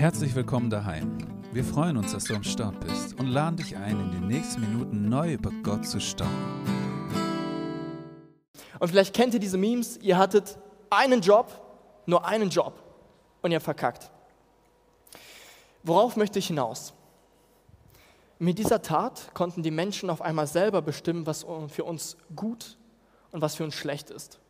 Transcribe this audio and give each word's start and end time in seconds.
Herzlich 0.00 0.34
willkommen 0.34 0.70
daheim. 0.70 1.18
Wir 1.52 1.62
freuen 1.62 1.98
uns, 1.98 2.12
dass 2.12 2.24
du 2.24 2.34
am 2.34 2.42
Start 2.42 2.80
bist 2.80 3.20
und 3.20 3.26
laden 3.26 3.58
dich 3.58 3.76
ein, 3.76 4.00
in 4.00 4.10
den 4.12 4.28
nächsten 4.28 4.62
Minuten 4.62 5.10
neu 5.10 5.34
über 5.34 5.50
Gott 5.62 5.84
zu 5.84 6.00
staunen. 6.00 6.32
Und 8.78 8.88
vielleicht 8.88 9.14
kennt 9.14 9.34
ihr 9.34 9.40
diese 9.40 9.58
Memes, 9.58 9.98
ihr 9.98 10.16
hattet 10.16 10.56
einen 10.88 11.20
Job, 11.20 11.52
nur 12.06 12.24
einen 12.24 12.48
Job 12.48 12.82
und 13.42 13.52
ihr 13.52 13.60
verkackt. 13.60 14.10
Worauf 15.82 16.16
möchte 16.16 16.38
ich 16.38 16.46
hinaus? 16.46 16.94
Mit 18.38 18.58
dieser 18.58 18.80
Tat 18.80 19.34
konnten 19.34 19.62
die 19.62 19.70
Menschen 19.70 20.08
auf 20.08 20.22
einmal 20.22 20.46
selber 20.46 20.80
bestimmen, 20.80 21.26
was 21.26 21.44
für 21.68 21.84
uns 21.84 22.16
gut 22.34 22.78
und 23.32 23.42
was 23.42 23.54
für 23.54 23.64
uns 23.64 23.74
schlecht 23.74 24.08
ist. 24.08 24.40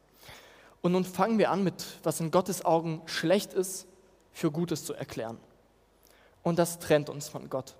Und 0.81 0.93
nun 0.93 1.05
fangen 1.05 1.39
wir 1.39 1.51
an 1.51 1.65
mit, 1.65 1.85
was 2.05 2.21
in 2.21 2.31
Gottes 2.31 2.65
Augen 2.65 3.03
schlecht 3.07 3.53
ist, 3.53 3.89
für 4.33 4.51
Gutes 4.51 4.85
zu 4.85 4.95
erklären. 4.95 5.39
Und 6.43 6.59
das 6.59 6.79
trennt 6.79 7.11
uns 7.11 7.29
von 7.29 7.51
Gott. 7.51 7.77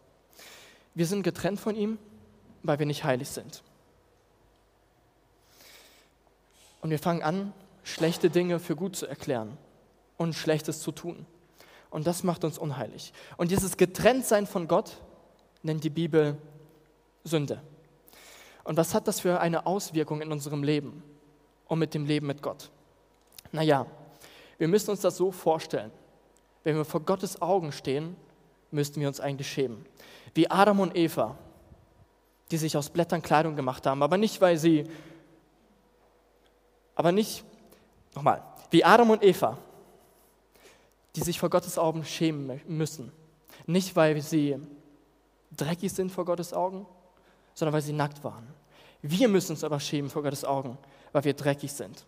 Wir 0.95 1.07
sind 1.07 1.23
getrennt 1.23 1.61
von 1.61 1.77
ihm, 1.77 1.99
weil 2.63 2.79
wir 2.79 2.87
nicht 2.87 3.05
heilig 3.05 3.29
sind. 3.29 3.63
Und 6.83 6.91
wir 6.91 6.99
fangen 6.99 7.23
an, 7.23 7.53
schlechte 7.83 8.31
Dinge 8.31 8.59
für 8.59 8.77
gut 8.77 8.97
zu 8.97 9.07
erklären 9.07 9.57
und 10.17 10.35
Schlechtes 10.35 10.81
zu 10.81 10.93
tun. 10.93 11.27
Und 11.91 12.07
das 12.07 12.23
macht 12.23 12.45
uns 12.45 12.59
unheilig. 12.59 13.13
Und 13.37 13.51
dieses 13.51 13.77
Getrenntsein 13.77 14.47
von 14.47 14.69
Gott 14.69 14.99
nennt 15.63 15.85
die 15.85 15.91
Bibel 15.91 16.37
Sünde. 17.25 17.61
Und 18.65 18.77
was 18.77 18.95
hat 18.95 19.09
das 19.09 19.21
für 19.21 19.41
eine 19.41 19.67
Auswirkung 19.67 20.23
in 20.23 20.33
unserem 20.33 20.63
Leben 20.63 21.03
und 21.67 21.79
mit 21.79 21.95
dem 21.95 22.07
Leben 22.07 22.27
mit 22.27 22.43
Gott? 22.43 22.71
Naja, 23.53 23.87
wir 24.59 24.69
müssen 24.69 24.91
uns 24.91 25.01
das 25.01 25.17
so 25.17 25.33
vorstellen. 25.33 25.91
Wenn 26.65 26.77
wir 26.77 26.85
vor 26.85 27.01
Gottes 27.01 27.41
Augen 27.41 27.73
stehen, 27.73 28.17
müssten 28.71 29.01
wir 29.01 29.09
uns 29.09 29.21
eigentlich 29.21 29.51
schämen. 29.51 29.87
Wie 30.35 30.51
Adam 30.51 30.81
und 30.81 30.97
Eva, 30.97 31.37
die 32.51 32.57
sich 32.57 32.77
aus 32.77 32.91
Blättern 32.91 33.23
Kleidung 33.23 33.57
gemacht 33.57 33.87
haben, 33.87 34.03
aber 34.03 34.19
nicht, 34.19 34.41
weil 34.41 34.59
sie, 34.59 34.85
aber 36.95 37.13
nicht, 37.13 37.45
nochmal, 38.15 38.43
wie 38.71 38.85
Adam 38.85 39.11
und 39.11 39.23
Eva, 39.23 39.59
die 41.17 41.23
sich 41.23 41.39
vor 41.39 41.51
Gottes 41.51 41.79
Augen 41.79 42.05
schämen 42.05 42.61
müssen. 42.67 43.13
Nicht, 43.67 43.97
weil 43.97 44.21
sie 44.21 44.59
dreckig 45.57 45.93
sind 45.93 46.13
vor 46.13 46.25
Gottes 46.25 46.53
Augen, 46.53 46.87
sondern 47.55 47.73
weil 47.73 47.83
sie 47.83 47.93
nackt 47.93 48.23
waren. 48.23 48.47
Wir 49.03 49.29
müssen 49.29 49.53
uns 49.53 49.65
aber 49.65 49.81
schämen 49.81 50.11
vor 50.11 50.23
Gottes 50.23 50.45
Augen, 50.45 50.79
weil 51.13 51.25
wir 51.25 51.35
dreckig 51.35 51.73
sind, 51.73 52.05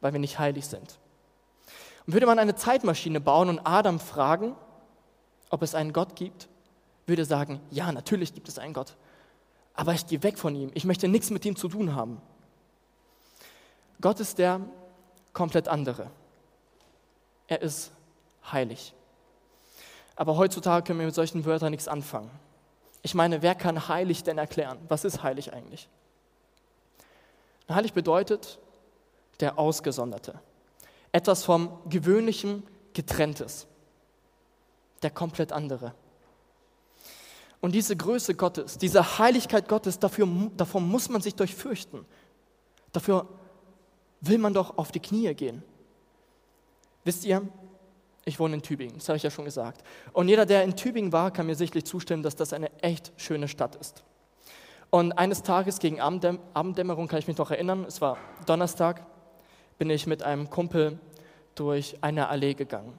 weil 0.00 0.12
wir 0.12 0.20
nicht 0.20 0.38
heilig 0.38 0.66
sind. 0.66 0.98
Würde 2.10 2.24
man 2.24 2.38
eine 2.38 2.54
Zeitmaschine 2.54 3.20
bauen 3.20 3.50
und 3.50 3.60
Adam 3.66 4.00
fragen, 4.00 4.56
ob 5.50 5.60
es 5.60 5.74
einen 5.74 5.92
Gott 5.92 6.16
gibt, 6.16 6.48
würde 7.04 7.20
er 7.20 7.26
sagen, 7.26 7.60
ja, 7.70 7.92
natürlich 7.92 8.32
gibt 8.32 8.48
es 8.48 8.58
einen 8.58 8.72
Gott, 8.72 8.96
aber 9.74 9.92
ich 9.92 10.06
gehe 10.06 10.22
weg 10.22 10.38
von 10.38 10.54
ihm, 10.54 10.70
ich 10.72 10.86
möchte 10.86 11.06
nichts 11.06 11.28
mit 11.28 11.44
ihm 11.44 11.54
zu 11.54 11.68
tun 11.68 11.94
haben. 11.94 12.22
Gott 14.00 14.20
ist 14.20 14.38
der 14.38 14.62
komplett 15.34 15.68
andere. 15.68 16.10
Er 17.46 17.60
ist 17.60 17.92
heilig. 18.50 18.94
Aber 20.16 20.38
heutzutage 20.38 20.86
können 20.86 21.00
wir 21.00 21.06
mit 21.06 21.14
solchen 21.14 21.44
Wörtern 21.44 21.72
nichts 21.72 21.88
anfangen. 21.88 22.30
Ich 23.02 23.14
meine, 23.14 23.42
wer 23.42 23.54
kann 23.54 23.86
heilig 23.86 24.24
denn 24.24 24.38
erklären? 24.38 24.78
Was 24.88 25.04
ist 25.04 25.22
heilig 25.22 25.52
eigentlich? 25.52 25.90
Heilig 27.68 27.92
bedeutet 27.92 28.58
der 29.40 29.58
Ausgesonderte. 29.58 30.40
Etwas 31.12 31.44
vom 31.44 31.78
Gewöhnlichen 31.88 32.62
getrenntes. 32.92 33.66
Der 35.02 35.10
komplett 35.10 35.52
andere. 35.52 35.94
Und 37.60 37.72
diese 37.72 37.96
Größe 37.96 38.34
Gottes, 38.34 38.78
diese 38.78 39.18
Heiligkeit 39.18 39.68
Gottes, 39.68 39.98
dafür, 39.98 40.28
davor 40.56 40.80
muss 40.80 41.08
man 41.08 41.20
sich 41.20 41.34
durchfürchten. 41.34 42.04
Dafür 42.92 43.26
will 44.20 44.38
man 44.38 44.54
doch 44.54 44.78
auf 44.78 44.92
die 44.92 45.00
Knie 45.00 45.34
gehen. 45.34 45.62
Wisst 47.04 47.24
ihr, 47.24 47.42
ich 48.24 48.38
wohne 48.38 48.54
in 48.54 48.62
Tübingen, 48.62 48.96
das 48.98 49.08
habe 49.08 49.16
ich 49.16 49.22
ja 49.22 49.30
schon 49.30 49.44
gesagt. 49.44 49.82
Und 50.12 50.28
jeder, 50.28 50.46
der 50.46 50.62
in 50.62 50.76
Tübingen 50.76 51.12
war, 51.12 51.30
kann 51.30 51.46
mir 51.46 51.54
sicherlich 51.54 51.84
zustimmen, 51.84 52.22
dass 52.22 52.36
das 52.36 52.52
eine 52.52 52.70
echt 52.82 53.12
schöne 53.16 53.48
Stadt 53.48 53.74
ist. 53.76 54.04
Und 54.90 55.12
eines 55.12 55.42
Tages 55.42 55.78
gegen 55.80 56.00
Abenddämmerung 56.00 57.08
kann 57.08 57.18
ich 57.18 57.26
mich 57.26 57.38
noch 57.38 57.50
erinnern, 57.50 57.84
es 57.84 58.00
war 58.00 58.18
Donnerstag, 58.46 59.04
bin 59.78 59.90
ich 59.90 60.06
mit 60.06 60.22
einem 60.22 60.50
Kumpel 60.50 60.98
durch 61.54 61.96
eine 62.00 62.28
Allee 62.28 62.54
gegangen. 62.54 62.98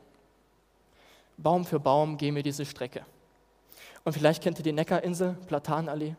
Baum 1.38 1.66
für 1.66 1.80
Baum 1.80 2.18
gehen 2.18 2.36
wir 2.36 2.44
diese 2.44 2.66
Strecke. 2.66 3.06
Und 4.04 4.14
vielleicht 4.14 4.42
kennt 4.42 4.58
ihr 4.60 4.64
die 4.64 4.72
Neckarinsel, 4.72 5.38
Platanallee, 5.48 6.16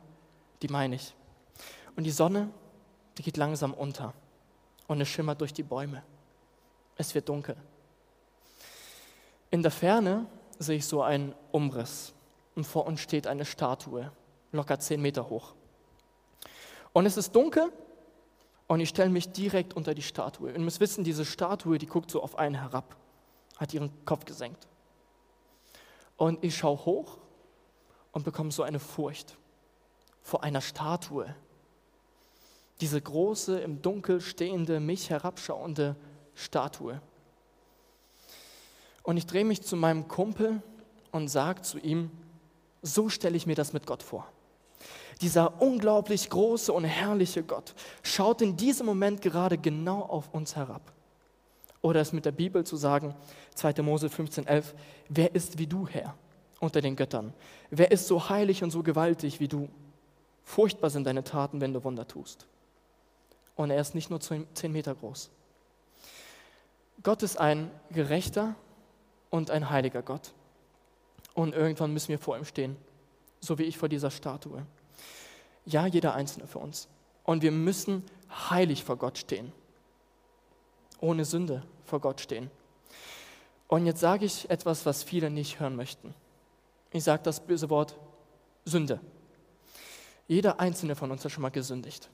die 0.62 0.68
meine 0.68 0.96
ich. 0.96 1.14
Und 1.96 2.04
die 2.04 2.10
Sonne, 2.10 2.50
die 3.18 3.22
geht 3.22 3.36
langsam 3.36 3.74
unter 3.74 4.14
und 4.86 5.00
es 5.00 5.08
schimmert 5.08 5.40
durch 5.40 5.52
die 5.52 5.62
Bäume. 5.62 6.02
Es 6.96 7.14
wird 7.14 7.28
dunkel. 7.28 7.56
In 9.50 9.62
der 9.62 9.70
Ferne 9.70 10.26
sehe 10.58 10.76
ich 10.76 10.86
so 10.86 11.02
einen 11.02 11.34
Umriss 11.50 12.12
und 12.54 12.64
vor 12.64 12.86
uns 12.86 13.00
steht 13.00 13.26
eine 13.26 13.44
Statue, 13.44 14.12
locker 14.52 14.78
zehn 14.78 15.00
Meter 15.00 15.28
hoch. 15.28 15.54
Und 16.92 17.06
es 17.06 17.16
ist 17.16 17.34
dunkel 17.34 17.72
und 18.70 18.78
ich 18.78 18.90
stelle 18.90 19.10
mich 19.10 19.32
direkt 19.32 19.74
unter 19.74 19.94
die 19.94 20.02
Statue. 20.02 20.50
Und 20.50 20.54
ihr 20.54 20.60
müsst 20.60 20.78
wissen, 20.78 21.02
diese 21.02 21.24
Statue, 21.24 21.76
die 21.76 21.88
guckt 21.88 22.08
so 22.08 22.22
auf 22.22 22.38
einen 22.38 22.54
herab, 22.54 22.94
hat 23.56 23.74
ihren 23.74 23.90
Kopf 24.04 24.24
gesenkt. 24.26 24.68
Und 26.16 26.44
ich 26.44 26.56
schaue 26.56 26.84
hoch 26.84 27.18
und 28.12 28.24
bekomme 28.24 28.52
so 28.52 28.62
eine 28.62 28.78
Furcht 28.78 29.36
vor 30.22 30.44
einer 30.44 30.60
Statue. 30.60 31.34
Diese 32.80 33.00
große, 33.00 33.58
im 33.58 33.82
Dunkel 33.82 34.20
stehende, 34.20 34.78
mich 34.78 35.10
herabschauende 35.10 35.96
Statue. 36.36 37.02
Und 39.02 39.16
ich 39.16 39.26
drehe 39.26 39.44
mich 39.44 39.62
zu 39.62 39.74
meinem 39.74 40.06
Kumpel 40.06 40.62
und 41.10 41.26
sage 41.26 41.62
zu 41.62 41.80
ihm, 41.80 42.12
so 42.82 43.08
stelle 43.08 43.36
ich 43.36 43.48
mir 43.48 43.56
das 43.56 43.72
mit 43.72 43.84
Gott 43.84 44.04
vor. 44.04 44.30
Dieser 45.20 45.60
unglaublich 45.60 46.30
große 46.30 46.72
und 46.72 46.84
herrliche 46.84 47.42
Gott 47.42 47.74
schaut 48.02 48.40
in 48.40 48.56
diesem 48.56 48.86
Moment 48.86 49.20
gerade 49.20 49.58
genau 49.58 50.00
auf 50.00 50.32
uns 50.32 50.56
herab. 50.56 50.92
Oder 51.82 52.00
es 52.00 52.12
mit 52.12 52.24
der 52.24 52.32
Bibel 52.32 52.64
zu 52.64 52.76
sagen, 52.76 53.14
2. 53.54 53.82
Mose 53.82 54.08
15,11, 54.08 54.64
wer 55.08 55.34
ist 55.34 55.58
wie 55.58 55.66
du, 55.66 55.86
Herr, 55.86 56.14
unter 56.58 56.80
den 56.80 56.96
Göttern? 56.96 57.32
Wer 57.70 57.90
ist 57.90 58.06
so 58.06 58.28
heilig 58.28 58.62
und 58.62 58.70
so 58.70 58.82
gewaltig 58.82 59.40
wie 59.40 59.48
du? 59.48 59.68
Furchtbar 60.44 60.90
sind 60.90 61.04
deine 61.04 61.24
Taten, 61.24 61.60
wenn 61.60 61.72
du 61.72 61.82
Wunder 61.84 62.06
tust. 62.06 62.46
Und 63.56 63.70
er 63.70 63.80
ist 63.80 63.94
nicht 63.94 64.10
nur 64.10 64.20
zehn 64.20 64.72
Meter 64.72 64.94
groß. 64.94 65.30
Gott 67.02 67.22
ist 67.22 67.38
ein 67.38 67.70
gerechter 67.90 68.54
und 69.30 69.50
ein 69.50 69.70
heiliger 69.70 70.02
Gott. 70.02 70.32
Und 71.34 71.54
irgendwann 71.54 71.92
müssen 71.92 72.08
wir 72.08 72.18
vor 72.18 72.36
ihm 72.36 72.44
stehen, 72.44 72.76
so 73.40 73.58
wie 73.58 73.62
ich 73.62 73.78
vor 73.78 73.88
dieser 73.88 74.10
Statue. 74.10 74.66
Ja, 75.64 75.86
jeder 75.86 76.14
Einzelne 76.14 76.46
für 76.46 76.58
uns. 76.58 76.88
Und 77.24 77.42
wir 77.42 77.52
müssen 77.52 78.04
heilig 78.50 78.84
vor 78.84 78.96
Gott 78.96 79.18
stehen, 79.18 79.52
ohne 81.00 81.24
Sünde 81.24 81.62
vor 81.84 82.00
Gott 82.00 82.20
stehen. 82.20 82.50
Und 83.68 83.86
jetzt 83.86 84.00
sage 84.00 84.24
ich 84.24 84.50
etwas, 84.50 84.84
was 84.84 85.02
viele 85.02 85.30
nicht 85.30 85.60
hören 85.60 85.76
möchten. 85.76 86.14
Ich 86.90 87.04
sage 87.04 87.22
das 87.22 87.40
böse 87.40 87.70
Wort 87.70 87.96
Sünde. 88.64 89.00
Jeder 90.26 90.60
Einzelne 90.60 90.96
von 90.96 91.10
uns 91.10 91.24
hat 91.24 91.32
schon 91.32 91.42
mal 91.42 91.50
gesündigt. 91.50 92.10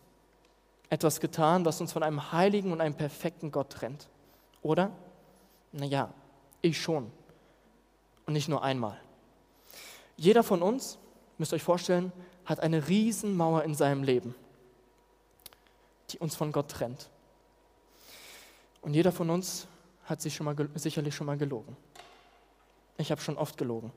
Etwas 0.88 1.20
getan, 1.20 1.64
was 1.64 1.80
uns 1.80 1.92
von 1.92 2.02
einem 2.02 2.32
heiligen 2.32 2.72
und 2.72 2.80
einem 2.80 2.94
perfekten 2.94 3.50
Gott 3.50 3.70
trennt. 3.70 4.08
Oder? 4.62 4.90
Naja, 5.72 6.12
ich 6.62 6.80
schon. 6.80 7.10
Und 8.26 8.32
nicht 8.32 8.48
nur 8.48 8.62
einmal. 8.62 8.98
Jeder 10.16 10.42
von 10.42 10.62
uns, 10.62 10.98
müsst 11.38 11.52
ihr 11.52 11.56
euch 11.56 11.62
vorstellen, 11.62 12.12
hat 12.46 12.60
eine 12.60 12.88
Riesenmauer 12.88 13.64
in 13.64 13.74
seinem 13.74 14.02
Leben, 14.02 14.34
die 16.10 16.18
uns 16.18 16.34
von 16.34 16.52
Gott 16.52 16.70
trennt. 16.70 17.10
Und 18.80 18.94
jeder 18.94 19.12
von 19.12 19.28
uns 19.28 19.66
hat 20.04 20.22
sich 20.22 20.34
schon 20.34 20.46
mal, 20.46 20.56
sicherlich 20.76 21.14
schon 21.14 21.26
mal 21.26 21.36
gelogen. 21.36 21.76
Ich 22.96 23.10
habe 23.10 23.20
schon 23.20 23.36
oft 23.36 23.58
gelogen. 23.58 23.92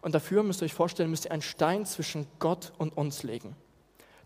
Und 0.00 0.14
dafür 0.14 0.42
müsst 0.42 0.60
ihr 0.60 0.66
euch 0.66 0.74
vorstellen, 0.74 1.10
müsst 1.10 1.24
ihr 1.26 1.32
einen 1.32 1.42
Stein 1.42 1.86
zwischen 1.86 2.26
Gott 2.38 2.72
und 2.78 2.96
uns 2.96 3.22
legen. 3.22 3.56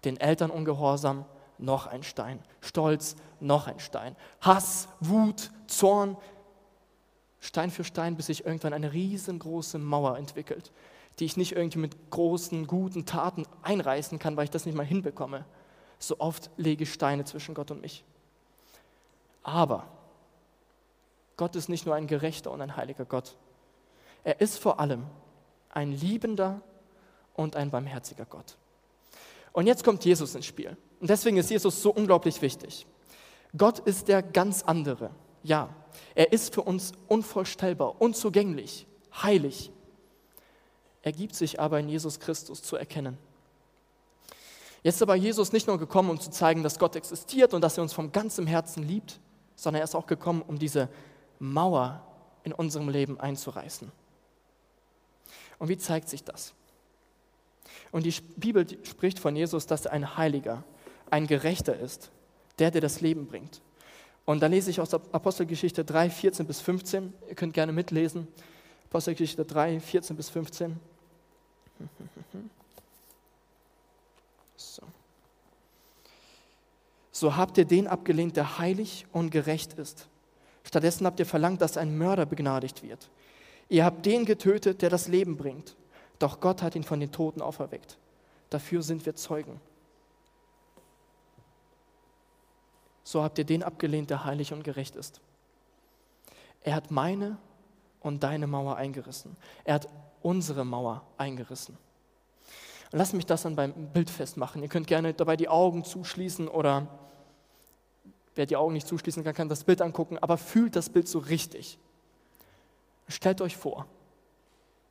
Den 0.04 0.19
Eltern 0.19 0.50
ungehorsam, 0.50 1.25
noch 1.58 1.87
ein 1.87 2.02
Stein. 2.02 2.40
Stolz, 2.60 3.16
noch 3.40 3.66
ein 3.66 3.78
Stein. 3.78 4.16
Hass, 4.40 4.88
Wut, 5.00 5.50
Zorn, 5.66 6.16
Stein 7.40 7.70
für 7.70 7.84
Stein, 7.84 8.16
bis 8.16 8.26
sich 8.26 8.44
irgendwann 8.44 8.72
eine 8.72 8.93
riesengroße 8.93 9.78
Mauer 9.78 10.16
entwickelt, 10.16 10.72
die 11.19 11.25
ich 11.25 11.37
nicht 11.37 11.53
irgendwie 11.53 11.79
mit 11.79 12.11
großen, 12.11 12.67
guten 12.67 13.06
Taten 13.06 13.47
einreißen 13.62 14.19
kann, 14.19 14.37
weil 14.37 14.44
ich 14.44 14.50
das 14.50 14.67
nicht 14.67 14.75
mal 14.75 14.87
hinbekomme. 14.87 15.44
So 15.99 16.19
oft 16.19 16.50
lege 16.56 16.85
ich 16.85 16.93
Steine 16.93 17.25
zwischen 17.25 17.55
Gott 17.55 17.70
und 17.70 17.81
mich. 17.81 18.05
Aber 19.43 19.87
Gott 21.37 21.56
ist 21.56 21.69
nicht 21.69 21.87
nur 21.87 21.94
ein 21.94 22.06
gerechter 22.06 22.50
und 22.50 22.61
ein 22.61 22.76
heiliger 22.76 23.05
Gott, 23.05 23.37
Er 24.25 24.41
ist 24.41 24.59
vor 24.59 24.79
allem 24.79 25.06
ein 25.70 25.91
liebender 25.91 26.61
und 27.35 27.56
ein 27.56 27.70
barmherziger 27.70 28.25
Gott. 28.25 28.56
Und 29.53 29.67
jetzt 29.67 29.82
kommt 29.82 30.05
Jesus 30.05 30.37
ins 30.37 30.47
Spiel. 30.47 30.76
Und 31.00 31.11
deswegen 31.11 31.37
ist 31.38 31.50
Jesus 31.50 31.82
so 31.82 31.93
unglaublich 31.93 32.41
wichtig. 32.41 32.87
Gott 33.56 33.81
ist 33.81 34.06
der 34.06 34.23
ganz 34.23 34.62
andere. 34.62 35.11
Ja, 35.43 35.70
er 36.14 36.32
ist 36.32 36.55
für 36.55 36.62
uns 36.62 36.93
unvorstellbar, 37.09 38.00
unzugänglich, 38.00 38.87
heilig. 39.12 39.72
Er 41.02 41.12
gibt 41.12 41.34
sich 41.34 41.60
aber 41.60 41.81
in 41.81 41.88
Jesus 41.88 42.20
Christus 42.20 42.62
zu 42.62 42.76
erkennen. 42.76 43.19
Jetzt 44.82 44.96
ist 44.96 45.02
aber 45.02 45.14
Jesus 45.14 45.52
nicht 45.52 45.66
nur 45.66 45.78
gekommen, 45.78 46.10
um 46.10 46.20
zu 46.20 46.31
zeigen, 46.31 46.62
dass 46.62 46.78
Gott 46.78 46.96
existiert 46.96 47.54
und 47.54 47.60
dass 47.60 47.76
er 47.76 47.82
uns 47.82 47.93
vom 47.93 48.10
ganzen 48.10 48.46
Herzen 48.46 48.82
liebt, 48.82 49.20
sondern 49.54 49.81
er 49.81 49.84
ist 49.84 49.94
auch 49.94 50.06
gekommen, 50.06 50.43
um 50.43 50.58
diese 50.58 50.88
Mauer 51.38 52.04
in 52.44 52.52
unserem 52.52 52.88
Leben 52.88 53.20
einzureißen. 53.20 53.93
Und 55.58 55.69
wie 55.69 55.78
zeigt 55.78 56.08
sich 56.08 56.25
das? 56.25 56.54
Und 57.93 58.04
die 58.04 58.14
Bibel 58.37 58.66
spricht 58.84 59.20
von 59.20 59.37
Jesus, 59.37 59.66
dass 59.66 59.87
er 59.87 59.93
ein 59.93 60.16
Heiliger, 60.16 60.64
ein 61.10 61.26
Gerechter 61.26 61.78
ist, 61.78 62.10
der, 62.58 62.70
der 62.70 62.81
das 62.81 63.00
Leben 63.00 63.26
bringt. 63.26 63.60
Und 64.25 64.40
da 64.40 64.46
lese 64.46 64.70
ich 64.70 64.81
aus 64.81 64.94
Apostelgeschichte 64.94 65.84
3, 65.84 66.10
14 66.10 66.46
bis 66.46 66.60
15. 66.60 67.12
Ihr 67.28 67.34
könnt 67.34 67.54
gerne 67.54 67.72
mitlesen. 67.72 68.26
Apostelgeschichte 68.88 69.44
3, 69.44 69.81
14 69.81 70.16
bis 70.16 70.31
15. 70.31 70.78
So. 74.56 74.82
so 77.11 77.37
habt 77.37 77.58
ihr 77.58 77.64
den 77.64 77.88
abgelehnt, 77.88 78.37
der 78.37 78.58
heilig 78.58 79.06
und 79.12 79.31
gerecht 79.31 79.75
ist. 79.75 80.08
Stattdessen 80.64 81.06
habt 81.06 81.19
ihr 81.19 81.26
verlangt, 81.26 81.61
dass 81.61 81.76
ein 81.76 81.99
Mörder 81.99 82.26
begnadigt 82.26 82.82
wird. 82.82 83.11
Ihr 83.69 83.84
habt 83.84 84.06
den 84.06 84.25
getötet, 84.25 84.82
der 84.82 84.90
das 84.90 85.08
Leben 85.08 85.37
bringt. 85.37 85.76
Doch 86.19 86.40
Gott 86.40 86.62
hat 86.62 86.76
ihn 86.76 86.84
von 86.84 87.00
den 87.00 87.11
Toten 87.11 87.43
auferweckt. 87.43 87.99
Dafür 88.50 88.82
sind 88.82 89.05
wir 89.06 89.17
Zeugen. 89.17 89.61
So 93.02 93.23
habt 93.23 93.38
ihr 93.38 93.44
den 93.44 93.62
abgelehnt, 93.62 94.11
der 94.11 94.25
heilig 94.25 94.52
und 94.52 94.62
gerecht 94.62 94.94
ist. 94.94 95.20
Er 96.62 96.75
hat 96.75 96.90
meine 96.90 97.38
und 98.00 98.23
deine 98.23 98.46
Mauer 98.46 98.76
eingerissen. 98.76 99.37
Er 99.64 99.75
hat 99.75 99.88
unsere 100.23 100.65
Mauer 100.65 101.03
eingerissen. 101.17 101.77
Und 102.93 102.99
lass 102.99 103.13
mich 103.13 103.27
das 103.27 103.43
dann 103.43 103.57
beim 103.57 103.73
Bild 103.93 104.11
festmachen. 104.11 104.63
Ihr 104.63 104.69
könnt 104.69 104.87
gerne 104.87 105.15
dabei 105.15 105.37
die 105.37 105.49
Augen 105.49 105.85
zuschließen 105.85 106.49
oder 106.49 106.87
wer 108.35 108.47
die 108.47 108.57
Augen 108.57 108.75
nicht 108.75 108.87
zuschließen 108.87 109.25
kann, 109.25 109.35
kann 109.35 109.49
das 109.49 109.65
Bild 109.65 109.83
angucken, 109.83 110.19
aber 110.19 110.37
fühlt 110.39 110.77
das 110.77 110.91
Bild 110.91 111.09
so 111.09 111.19
richtig. 111.19 111.79
Stellt 113.09 113.41
euch 113.41 113.57
vor, 113.57 113.87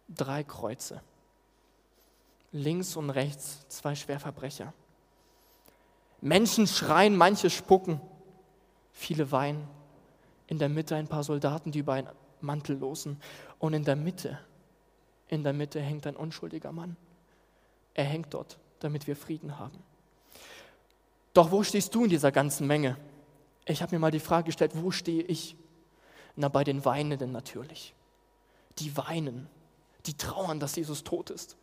drei 0.10 0.44
Kreuze. 0.44 1.01
Links 2.51 2.98
und 2.98 3.10
rechts 3.10 3.66
zwei 3.69 3.95
Schwerverbrecher. 3.95 4.74
Menschen 6.19 6.68
schreien, 6.68 7.16
manche 7.16 7.50
spucken, 7.50 8.01
viele 8.92 9.31
weinen. 9.31 9.68
In 10.48 10.60
der 10.60 10.69
Mitte 10.69 10.95
ein 10.95 11.07
paar 11.07 11.24
Soldaten, 11.24 11.72
die 11.72 11.80
über 11.80 11.94
einen 11.94 12.10
Mantel 12.42 12.78
losen. 12.78 13.22
Und 13.57 13.74
in 13.74 13.86
der 13.86 13.95
Mitte, 13.95 14.38
in 15.31 15.44
der 15.44 15.54
Mitte 15.54 15.80
hängt 15.80 16.06
ein 16.06 16.16
unschuldiger 16.16 16.72
Mann. 16.72 16.98
Er 17.94 18.04
hängt 18.04 18.33
dort, 18.33 18.60
damit 18.80 19.07
wir 19.07 19.16
Frieden 19.16 19.57
haben. 19.57 19.80
Doch 21.33 21.51
wo 21.51 21.63
stehst 21.63 21.95
du 21.95 22.04
in 22.04 22.10
dieser 22.10 22.33
ganzen 22.33 22.68
Menge? 22.68 22.98
Ich 23.66 23.81
habe 23.81 23.95
mir 23.95 24.00
mal 24.00 24.12
die 24.12 24.19
Frage 24.19 24.48
gestellt, 24.48 24.74
wo 24.75 24.92
stehe 24.92 25.24
ich? 25.24 25.56
Na, 26.36 26.50
bei 26.50 26.66
den 26.66 26.83
Weinenden 26.83 27.31
natürlich. 27.31 27.94
Die 28.80 28.95
weinen, 28.98 29.48
die 30.06 30.16
trauern, 30.16 30.60
dass 30.60 30.75
Jesus 30.75 31.04
tot 31.04 31.30
ist. 31.30 31.56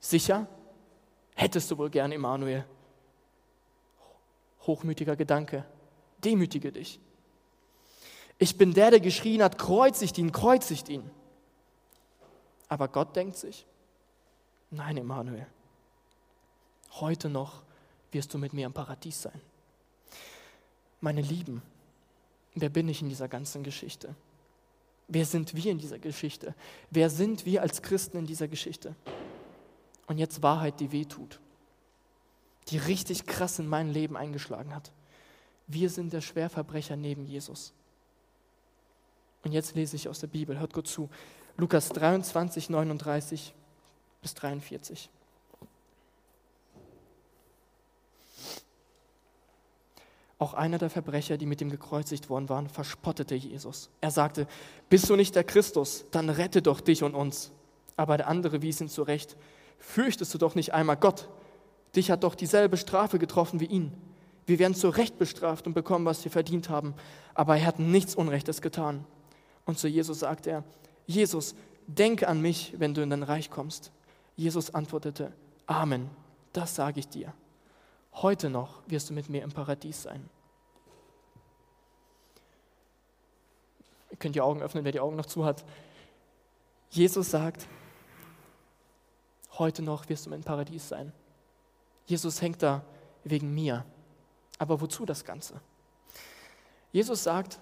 Sicher? 0.00 0.48
Hättest 1.36 1.70
du 1.70 1.78
wohl 1.78 1.90
gern, 1.90 2.10
Emanuel? 2.10 2.64
Hochmütiger 4.66 5.14
Gedanke. 5.14 5.64
Demütige 6.24 6.72
dich. 6.72 6.98
Ich 8.38 8.58
bin 8.58 8.74
der, 8.74 8.90
der 8.90 9.00
geschrien 9.00 9.42
hat, 9.42 9.58
kreuzigt 9.58 10.18
ihn, 10.18 10.32
kreuzigt 10.32 10.88
ihn. 10.88 11.08
Aber 12.70 12.86
Gott 12.86 13.14
denkt 13.16 13.36
sich, 13.36 13.66
nein, 14.70 14.96
Emanuel, 14.96 15.46
heute 16.92 17.28
noch 17.28 17.62
wirst 18.12 18.32
du 18.32 18.38
mit 18.38 18.52
mir 18.52 18.64
im 18.64 18.72
Paradies 18.72 19.22
sein. 19.22 19.40
Meine 21.00 21.20
Lieben, 21.20 21.62
wer 22.54 22.68
bin 22.68 22.88
ich 22.88 23.02
in 23.02 23.08
dieser 23.08 23.26
ganzen 23.26 23.64
Geschichte? 23.64 24.14
Wer 25.08 25.24
sind 25.26 25.56
wir 25.56 25.72
in 25.72 25.78
dieser 25.78 25.98
Geschichte? 25.98 26.54
Wer 26.90 27.10
sind 27.10 27.44
wir 27.44 27.62
als 27.62 27.82
Christen 27.82 28.18
in 28.18 28.26
dieser 28.26 28.46
Geschichte? 28.46 28.94
Und 30.06 30.18
jetzt 30.18 30.42
Wahrheit, 30.42 30.78
die 30.78 30.92
weh 30.92 31.04
tut, 31.04 31.40
die 32.68 32.78
richtig 32.78 33.26
krass 33.26 33.58
in 33.58 33.66
mein 33.66 33.90
Leben 33.90 34.16
eingeschlagen 34.16 34.72
hat. 34.72 34.92
Wir 35.66 35.90
sind 35.90 36.12
der 36.12 36.20
Schwerverbrecher 36.20 36.94
neben 36.94 37.26
Jesus. 37.26 37.72
Und 39.42 39.50
jetzt 39.50 39.74
lese 39.74 39.96
ich 39.96 40.08
aus 40.08 40.20
der 40.20 40.28
Bibel, 40.28 40.58
hört 40.60 40.72
gut 40.72 40.86
zu. 40.86 41.08
Lukas 41.56 41.88
23, 41.90 42.70
39 42.70 43.54
bis 44.22 44.34
43. 44.34 45.10
Auch 50.38 50.54
einer 50.54 50.78
der 50.78 50.88
Verbrecher, 50.88 51.36
die 51.36 51.44
mit 51.44 51.60
ihm 51.60 51.68
gekreuzigt 51.68 52.30
worden 52.30 52.48
waren, 52.48 52.68
verspottete 52.68 53.34
Jesus. 53.34 53.90
Er 54.00 54.10
sagte, 54.10 54.46
bist 54.88 55.10
du 55.10 55.16
nicht 55.16 55.34
der 55.34 55.44
Christus, 55.44 56.06
dann 56.12 56.30
rette 56.30 56.62
doch 56.62 56.80
dich 56.80 57.02
und 57.02 57.14
uns. 57.14 57.52
Aber 57.96 58.16
der 58.16 58.26
andere 58.26 58.62
wies 58.62 58.80
ihn 58.80 58.88
zurecht, 58.88 59.36
fürchtest 59.78 60.32
du 60.32 60.38
doch 60.38 60.54
nicht 60.54 60.72
einmal 60.72 60.96
Gott? 60.96 61.28
Dich 61.94 62.10
hat 62.10 62.24
doch 62.24 62.34
dieselbe 62.34 62.78
Strafe 62.78 63.18
getroffen 63.18 63.60
wie 63.60 63.66
ihn. 63.66 63.92
Wir 64.46 64.58
werden 64.58 64.74
zu 64.74 64.88
Recht 64.88 65.18
bestraft 65.18 65.66
und 65.66 65.74
bekommen, 65.74 66.06
was 66.06 66.24
wir 66.24 66.30
verdient 66.30 66.70
haben. 66.70 66.94
Aber 67.34 67.58
er 67.58 67.66
hat 67.66 67.78
nichts 67.78 68.14
Unrechtes 68.14 68.62
getan. 68.62 69.04
Und 69.66 69.78
zu 69.78 69.88
Jesus 69.88 70.20
sagte 70.20 70.50
er, 70.50 70.64
Jesus, 71.06 71.54
denke 71.86 72.28
an 72.28 72.40
mich, 72.40 72.74
wenn 72.78 72.94
du 72.94 73.02
in 73.02 73.10
dein 73.10 73.22
Reich 73.22 73.50
kommst. 73.50 73.92
Jesus 74.36 74.74
antwortete, 74.74 75.32
Amen, 75.66 76.10
das 76.52 76.74
sage 76.74 77.00
ich 77.00 77.08
dir. 77.08 77.32
Heute 78.14 78.50
noch 78.50 78.82
wirst 78.86 79.10
du 79.10 79.14
mit 79.14 79.28
mir 79.28 79.42
im 79.42 79.52
Paradies 79.52 80.02
sein. 80.02 80.28
Ihr 84.10 84.16
könnt 84.16 84.34
die 84.34 84.40
Augen 84.40 84.62
öffnen, 84.62 84.84
wer 84.84 84.92
die 84.92 85.00
Augen 85.00 85.16
noch 85.16 85.26
zu 85.26 85.44
hat. 85.44 85.64
Jesus 86.90 87.30
sagt, 87.30 87.68
heute 89.58 89.82
noch 89.82 90.08
wirst 90.08 90.26
du 90.26 90.32
im 90.32 90.42
Paradies 90.42 90.88
sein. 90.88 91.12
Jesus 92.06 92.42
hängt 92.42 92.62
da 92.62 92.82
wegen 93.22 93.54
mir. 93.54 93.84
Aber 94.58 94.80
wozu 94.80 95.06
das 95.06 95.24
Ganze? 95.24 95.60
Jesus 96.92 97.22
sagt, 97.22 97.60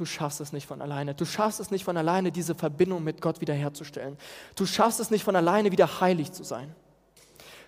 du 0.00 0.06
schaffst 0.06 0.40
es 0.40 0.52
nicht 0.54 0.66
von 0.66 0.80
alleine. 0.80 1.14
Du 1.14 1.26
schaffst 1.26 1.60
es 1.60 1.70
nicht 1.70 1.84
von 1.84 1.96
alleine, 1.96 2.32
diese 2.32 2.54
Verbindung 2.54 3.04
mit 3.04 3.20
Gott 3.20 3.42
wiederherzustellen. 3.42 4.16
Du 4.56 4.64
schaffst 4.64 4.98
es 4.98 5.10
nicht 5.10 5.24
von 5.24 5.36
alleine, 5.36 5.70
wieder 5.72 6.00
heilig 6.00 6.32
zu 6.32 6.42
sein. 6.42 6.74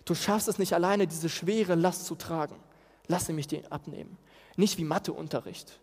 Du 0.07 0.15
schaffst 0.15 0.49
es 0.49 0.59
nicht 0.59 0.73
alleine, 0.73 1.07
diese 1.07 1.29
schwere 1.29 1.75
Last 1.75 2.07
zu 2.07 2.15
tragen. 2.15 2.57
Lasse 3.07 3.35
mich 3.35 3.49
dir 3.49 3.61
abnehmen. 3.71 4.17
Nicht 4.57 4.79
wie 4.79 4.85
Matheunterricht. 4.85 5.79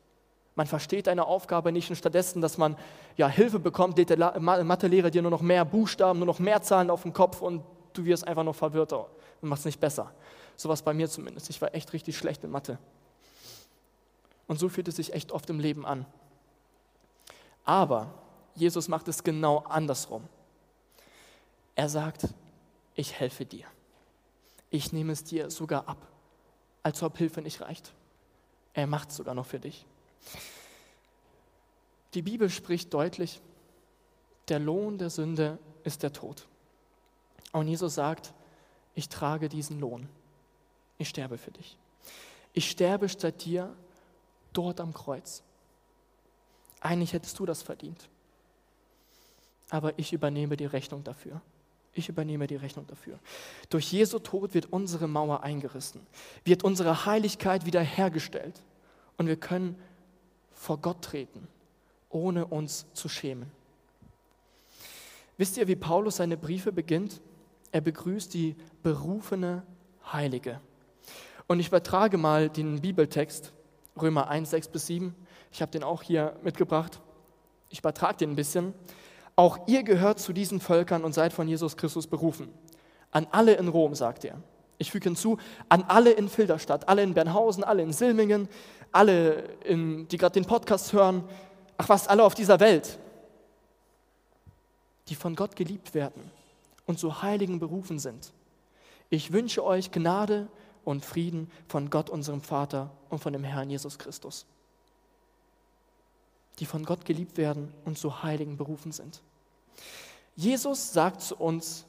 Man 0.56 0.66
versteht 0.66 1.08
eine 1.08 1.26
Aufgabe 1.26 1.72
nicht 1.72 1.90
und 1.92 1.96
stattdessen, 1.96 2.42
dass 2.42 2.58
man 2.58 2.76
ja, 3.16 3.28
Hilfe 3.28 3.60
bekommt, 3.60 4.00
lädt 4.00 4.10
der 4.10 4.40
Mathelehrer 4.40 5.12
dir 5.12 5.22
nur 5.22 5.32
noch 5.32 5.42
mehr 5.42 5.64
Buchstaben, 5.66 6.18
nur 6.18 6.26
noch 6.26 6.40
mehr 6.40 6.64
Zahlen 6.64 6.90
auf 6.90 7.04
den 7.04 7.14
Kopf 7.14 7.42
und 7.42 7.64
du 7.94 8.06
wirst 8.06 8.28
einfach 8.28 8.44
noch 8.44 8.56
verwirrter 8.56 9.08
und 9.42 9.50
machst 9.50 9.66
nicht 9.66 9.80
besser. 9.80 10.12
So 10.58 10.68
was 10.68 10.82
bei 10.82 10.96
mir 10.96 11.08
zumindest. 11.08 11.50
Ich 11.52 11.62
war 11.62 11.76
echt 11.76 11.94
richtig 11.94 12.18
schlecht 12.18 12.44
in 12.44 12.50
Mathe. 12.50 12.80
Und 14.48 14.60
so 14.60 14.68
fühlt 14.68 14.88
es 14.88 14.96
sich 14.96 15.14
echt 15.14 15.32
oft 15.32 15.48
im 15.52 15.60
Leben 15.60 15.86
an. 15.86 16.08
Aber 17.70 18.14
Jesus 18.56 18.88
macht 18.88 19.08
es 19.08 19.24
genau 19.24 19.60
andersrum. 19.60 20.28
Er 21.76 21.90
sagt, 21.90 22.28
ich 22.96 23.20
helfe 23.20 23.46
dir 23.46 23.66
ich 24.70 24.94
nehme 24.94 25.14
es 25.14 25.24
dir 25.24 25.50
sogar 25.50 25.88
ab, 25.88 26.08
als 26.84 27.02
ob 27.02 27.18
Hilfe 27.18 27.42
nicht 27.42 27.62
reicht. 27.62 27.94
Er 28.74 28.88
macht 28.88 29.10
es 29.10 29.18
sogar 29.18 29.34
noch 29.34 29.46
für 29.46 29.60
dich. 29.60 29.86
Die 32.14 32.22
Bibel 32.22 32.50
spricht 32.50 32.94
deutlich, 32.94 33.42
der 34.48 34.60
Lohn 34.60 34.98
der 34.98 35.10
Sünde 35.10 35.60
ist 35.84 36.04
der 36.04 36.14
Tod. 36.14 36.48
Und 37.52 37.68
Jesus 37.68 37.96
sagt, 37.96 38.34
ich 38.96 39.10
trage 39.10 39.50
diesen 39.50 39.80
Lohn. 39.80 40.08
Ich 40.98 41.10
sterbe 41.10 41.38
für 41.38 41.52
dich. 41.52 41.78
Ich 42.54 42.70
sterbe 42.70 43.10
statt 43.10 43.46
dir 43.46 43.76
dort 44.54 44.80
am 44.82 44.94
Kreuz. 44.94 45.44
Eigentlich 46.82 47.14
hättest 47.14 47.38
du 47.40 47.46
das 47.46 47.62
verdient. 47.62 48.10
Aber 49.70 49.98
ich 49.98 50.14
übernehme 50.14 50.58
die 50.58 50.66
Rechnung 50.66 51.04
dafür. 51.04 51.42
Ich 51.94 52.10
übernehme 52.10 52.48
die 52.48 52.56
Rechnung 52.56 52.88
dafür. 52.88 53.20
Durch 53.70 53.92
Jesu 53.92 54.20
Tod 54.20 54.54
wird 54.54 54.72
unsere 54.72 55.08
Mauer 55.08 55.44
eingerissen, 55.44 56.06
wird 56.46 56.64
unsere 56.64 57.06
Heiligkeit 57.06 57.66
wiederhergestellt 57.66 58.62
und 59.18 59.28
wir 59.28 59.36
können 59.36 59.76
vor 60.54 60.78
Gott 60.78 61.02
treten, 61.04 61.48
ohne 62.10 62.46
uns 62.46 62.86
zu 62.94 63.10
schämen. 63.10 63.52
Wisst 65.38 65.58
ihr, 65.58 65.68
wie 65.68 65.76
Paulus 65.76 66.18
seine 66.18 66.38
Briefe 66.38 66.72
beginnt? 66.72 67.22
Er 67.72 67.82
begrüßt 67.82 68.34
die 68.34 68.56
berufene 68.84 69.64
Heilige. 70.12 70.60
Und 71.48 71.60
ich 71.60 71.68
übertrage 71.68 72.18
mal 72.18 72.50
den 72.50 72.82
Bibeltext, 72.82 73.54
Römer 74.00 74.28
1, 74.28 74.50
6 74.50 74.68
bis 74.68 74.88
7. 74.88 75.16
Ich 75.52 75.62
habe 75.62 75.72
den 75.72 75.84
auch 75.84 76.04
hier 76.04 76.36
mitgebracht. 76.44 77.00
Ich 77.70 77.80
übertrage 77.80 78.18
den 78.18 78.32
ein 78.32 78.36
bisschen. 78.36 78.74
Auch 79.36 79.60
ihr 79.68 79.84
gehört 79.84 80.20
zu 80.20 80.34
diesen 80.34 80.60
Völkern 80.60 81.04
und 81.04 81.14
seid 81.14 81.34
von 81.34 81.48
Jesus 81.48 81.78
Christus 81.78 82.08
berufen. 82.08 82.50
An 83.12 83.28
alle 83.32 83.54
in 83.54 83.68
Rom, 83.68 83.96
sagt 83.96 84.26
er. 84.26 84.42
Ich 84.78 84.92
füge 84.92 85.10
hinzu, 85.10 85.38
an 85.68 85.84
alle 85.84 86.12
in 86.12 86.30
Filderstadt, 86.30 86.88
alle 86.88 87.04
in 87.04 87.14
Bernhausen, 87.14 87.64
alle 87.64 87.84
in 87.84 87.92
Silmingen, 87.92 88.48
alle, 88.92 89.44
in, 89.66 90.08
die 90.08 90.18
gerade 90.18 90.34
den 90.34 90.46
Podcast 90.46 90.94
hören, 90.94 91.24
ach 91.78 91.90
was, 91.90 92.08
alle 92.08 92.24
auf 92.24 92.34
dieser 92.34 92.60
Welt, 92.60 92.98
die 95.10 95.16
von 95.16 95.36
Gott 95.36 95.56
geliebt 95.56 95.94
werden 95.94 96.32
und 96.86 96.98
zu 96.98 97.22
Heiligen 97.22 97.60
berufen 97.60 98.00
sind. 98.00 98.32
Ich 99.10 99.32
wünsche 99.32 99.64
euch 99.64 99.92
Gnade 99.92 100.48
und 100.86 101.04
Frieden 101.04 101.52
von 101.68 101.90
Gott, 101.90 102.10
unserem 102.10 102.42
Vater 102.42 102.92
und 103.10 103.20
von 103.20 103.34
dem 103.34 103.44
Herrn 103.44 103.70
Jesus 103.70 104.00
Christus, 104.00 104.46
die 106.60 106.66
von 106.66 106.86
Gott 106.86 107.06
geliebt 107.06 107.38
werden 107.38 107.74
und 107.86 107.98
zu 107.98 108.24
Heiligen 108.24 108.58
berufen 108.58 108.92
sind. 108.92 109.22
Jesus 110.36 110.94
sagt 110.94 111.22
zu 111.22 111.36
uns, 111.36 111.86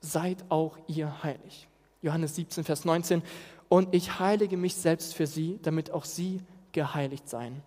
seid 0.00 0.44
auch 0.50 0.78
ihr 0.86 1.22
heilig. 1.22 1.68
Johannes 2.02 2.36
17, 2.36 2.64
Vers 2.64 2.84
19. 2.84 3.22
Und 3.68 3.94
ich 3.94 4.18
heilige 4.18 4.56
mich 4.56 4.74
selbst 4.74 5.14
für 5.14 5.26
sie, 5.26 5.58
damit 5.62 5.90
auch 5.90 6.04
sie 6.04 6.40
geheiligt 6.72 7.28
seien. 7.28 7.62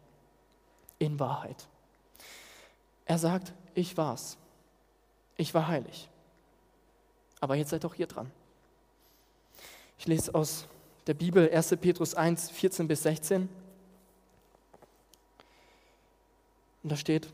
In 1.00 1.20
Wahrheit. 1.20 1.68
Er 3.06 3.18
sagt, 3.18 3.54
ich 3.74 3.98
war's. 3.98 4.38
Ich 5.36 5.54
war 5.54 5.68
heilig. 5.68 6.10
Aber 7.40 7.56
jetzt 7.56 7.72
seid 7.72 7.84
auch 7.86 7.96
ihr 7.96 8.08
dran. 8.08 8.32
Ich 9.98 10.08
lese 10.08 10.34
aus 10.34 10.68
der 11.08 11.14
Bibel 11.14 11.50
1. 11.52 11.76
Petrus 11.82 12.16
1, 12.16 12.52
14 12.52 12.88
bis 12.88 13.04
16. 13.04 13.50
Und 16.84 16.92
da 16.92 16.96
steht, 16.96 17.28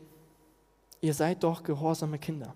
ihr 1.00 1.14
seid 1.14 1.42
doch 1.42 1.62
gehorsame 1.62 2.18
Kinder. 2.18 2.54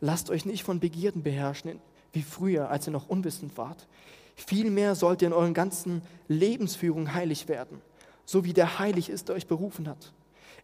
Lasst 0.00 0.30
euch 0.30 0.44
nicht 0.44 0.64
von 0.64 0.80
Begierden 0.80 1.22
beherrschen, 1.22 1.80
wie 2.12 2.22
früher, 2.22 2.70
als 2.70 2.86
ihr 2.86 2.92
noch 2.92 3.08
unwissend 3.08 3.56
wart. 3.56 3.86
Vielmehr 4.34 4.94
sollt 4.94 5.22
ihr 5.22 5.28
in 5.28 5.34
euren 5.34 5.54
ganzen 5.54 6.02
Lebensführung 6.28 7.12
heilig 7.12 7.48
werden, 7.48 7.80
so 8.24 8.44
wie 8.44 8.52
der 8.52 8.78
heilig 8.78 9.10
ist, 9.10 9.28
der 9.28 9.36
euch 9.36 9.46
berufen 9.46 9.86
hat. 9.86 10.12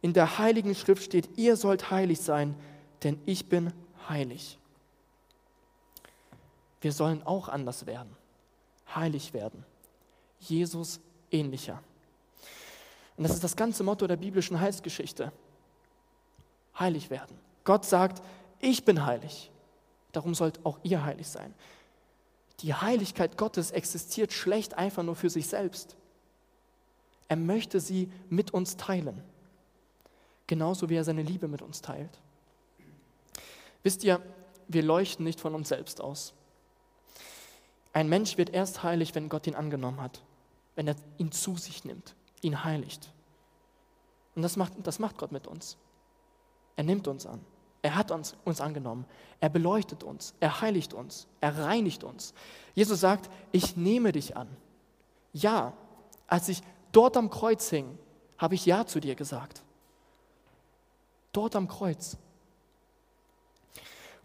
In 0.02 0.12
der 0.12 0.38
heiligen 0.38 0.74
Schrift 0.74 1.02
steht, 1.02 1.28
ihr 1.36 1.56
sollt 1.56 1.90
heilig 1.90 2.20
sein, 2.20 2.54
denn 3.02 3.20
ich 3.26 3.48
bin 3.48 3.72
heilig. 4.08 4.58
Wir 6.80 6.92
sollen 6.92 7.22
auch 7.22 7.48
anders 7.48 7.86
werden, 7.86 8.10
heilig 8.94 9.34
werden, 9.34 9.64
Jesus 10.38 11.00
ähnlicher. 11.30 11.82
Und 13.16 13.24
das 13.24 13.32
ist 13.32 13.44
das 13.44 13.56
ganze 13.56 13.82
Motto 13.82 14.06
der 14.06 14.16
biblischen 14.16 14.60
Heilsgeschichte. 14.60 15.32
Heilig 16.78 17.10
werden. 17.10 17.38
Gott 17.64 17.84
sagt, 17.84 18.22
ich 18.60 18.84
bin 18.84 19.04
heilig. 19.06 19.50
Darum 20.12 20.34
sollt 20.34 20.64
auch 20.64 20.78
ihr 20.82 21.04
heilig 21.04 21.28
sein. 21.28 21.54
Die 22.60 22.74
Heiligkeit 22.74 23.36
Gottes 23.36 23.70
existiert 23.70 24.32
schlecht 24.32 24.74
einfach 24.74 25.02
nur 25.02 25.16
für 25.16 25.30
sich 25.30 25.46
selbst. 25.46 25.96
Er 27.28 27.36
möchte 27.36 27.80
sie 27.80 28.10
mit 28.28 28.52
uns 28.52 28.76
teilen. 28.76 29.22
Genauso 30.46 30.88
wie 30.88 30.96
er 30.96 31.04
seine 31.04 31.22
Liebe 31.22 31.48
mit 31.48 31.60
uns 31.60 31.82
teilt. 31.82 32.20
Wisst 33.82 34.04
ihr, 34.04 34.20
wir 34.68 34.82
leuchten 34.82 35.24
nicht 35.24 35.40
von 35.40 35.54
uns 35.54 35.68
selbst 35.68 36.00
aus. 36.00 36.34
Ein 37.92 38.08
Mensch 38.08 38.36
wird 38.36 38.50
erst 38.50 38.82
heilig, 38.82 39.14
wenn 39.14 39.28
Gott 39.28 39.46
ihn 39.46 39.54
angenommen 39.54 40.00
hat, 40.00 40.22
wenn 40.74 40.86
er 40.86 40.96
ihn 41.18 41.32
zu 41.32 41.56
sich 41.56 41.84
nimmt, 41.84 42.14
ihn 42.42 42.64
heiligt. 42.64 43.12
Und 44.34 44.42
das 44.42 44.56
macht, 44.56 44.72
das 44.82 44.98
macht 44.98 45.18
Gott 45.18 45.32
mit 45.32 45.46
uns. 45.46 45.76
Er 46.76 46.84
nimmt 46.84 47.08
uns 47.08 47.26
an. 47.26 47.40
Er 47.82 47.94
hat 47.94 48.10
uns, 48.10 48.36
uns 48.44 48.60
angenommen. 48.60 49.06
Er 49.40 49.48
beleuchtet 49.48 50.02
uns. 50.02 50.34
Er 50.40 50.60
heiligt 50.60 50.92
uns. 50.92 51.26
Er 51.40 51.56
reinigt 51.58 52.04
uns. 52.04 52.34
Jesus 52.74 53.00
sagt, 53.00 53.30
ich 53.52 53.76
nehme 53.76 54.12
dich 54.12 54.36
an. 54.36 54.48
Ja, 55.32 55.72
als 56.26 56.48
ich 56.48 56.62
dort 56.92 57.16
am 57.16 57.30
Kreuz 57.30 57.70
hing, 57.70 57.98
habe 58.38 58.54
ich 58.54 58.66
Ja 58.66 58.86
zu 58.86 59.00
dir 59.00 59.14
gesagt. 59.14 59.62
Dort 61.32 61.56
am 61.56 61.68
Kreuz. 61.68 62.16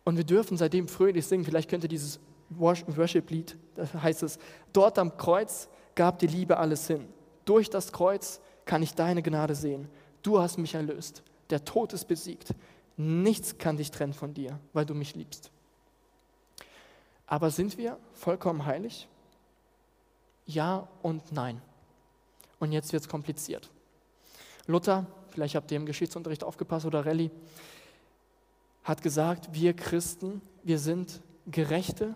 Und 0.03 0.18
wir 0.18 0.24
dürfen 0.24 0.58
seitdem 0.58 0.88
fröhlich 0.88 1.25
singen. 1.27 1.46
Vielleicht 1.46 1.70
könnt 1.70 1.84
ihr 1.84 1.89
dieses 1.89 2.20
Worship-Lied, 2.50 3.58
da 3.75 3.88
heißt 4.01 4.24
es, 4.24 4.38
dort 4.74 5.00
am 5.00 5.15
Kreuz 5.15 5.70
gab 5.96 6.20
die 6.20 6.27
Liebe 6.27 6.58
alles 6.58 6.88
hin. 6.88 7.08
Durch 7.51 7.70
das 7.70 7.91
Kreuz 7.91 8.39
kann 8.63 8.81
ich 8.81 8.96
deine 8.96 9.22
Gnade 9.22 9.55
sehen. 9.55 9.89
Du 10.22 10.39
hast 10.39 10.58
mich 10.58 10.74
erlöst. 10.74 11.22
Der 11.50 11.65
Tod 11.65 11.91
ist 11.91 12.05
besiegt. 12.05 12.55
Nichts 12.96 13.58
kann 13.58 13.75
dich 13.75 13.91
trennen 13.91 14.13
von 14.13 14.34
dir, 14.34 14.58
weil 14.72 14.86
du 14.86 14.93
mich 14.93 15.15
liebst. 15.15 15.51
Aber 17.27 17.51
sind 17.51 17.77
wir 17.77 17.98
vollkommen 18.13 18.65
heilig? 18.65 19.10
Ja 20.46 20.88
und 21.01 21.34
nein. 21.34 21.62
Und 22.58 22.72
jetzt 22.72 22.93
wird 22.93 23.03
es 23.03 23.10
kompliziert. 23.10 23.70
Luther, 24.65 25.05
vielleicht 25.27 25.55
habt 25.55 25.72
ihr 25.72 25.77
im 25.77 25.86
Geschichtsunterricht 25.86 26.46
aufgepasst 26.46 26.86
oder 26.86 27.05
Rallye, 27.05 27.31
hat 28.86 29.01
gesagt, 29.01 29.50
wir 29.51 29.74
Christen, 29.74 30.41
wir 30.63 30.79
sind 30.79 31.20
Gerechte 31.48 32.15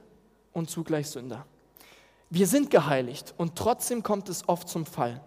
und 0.54 0.70
zugleich 0.70 1.10
Sünder. 1.10 1.46
Wir 2.30 2.48
sind 2.48 2.70
geheiligt 2.72 3.34
und 3.38 3.56
trotzdem 3.56 4.04
kommt 4.04 4.30
es 4.30 4.48
oft 4.50 4.68
zum 4.68 4.86
Fall. 4.86 5.22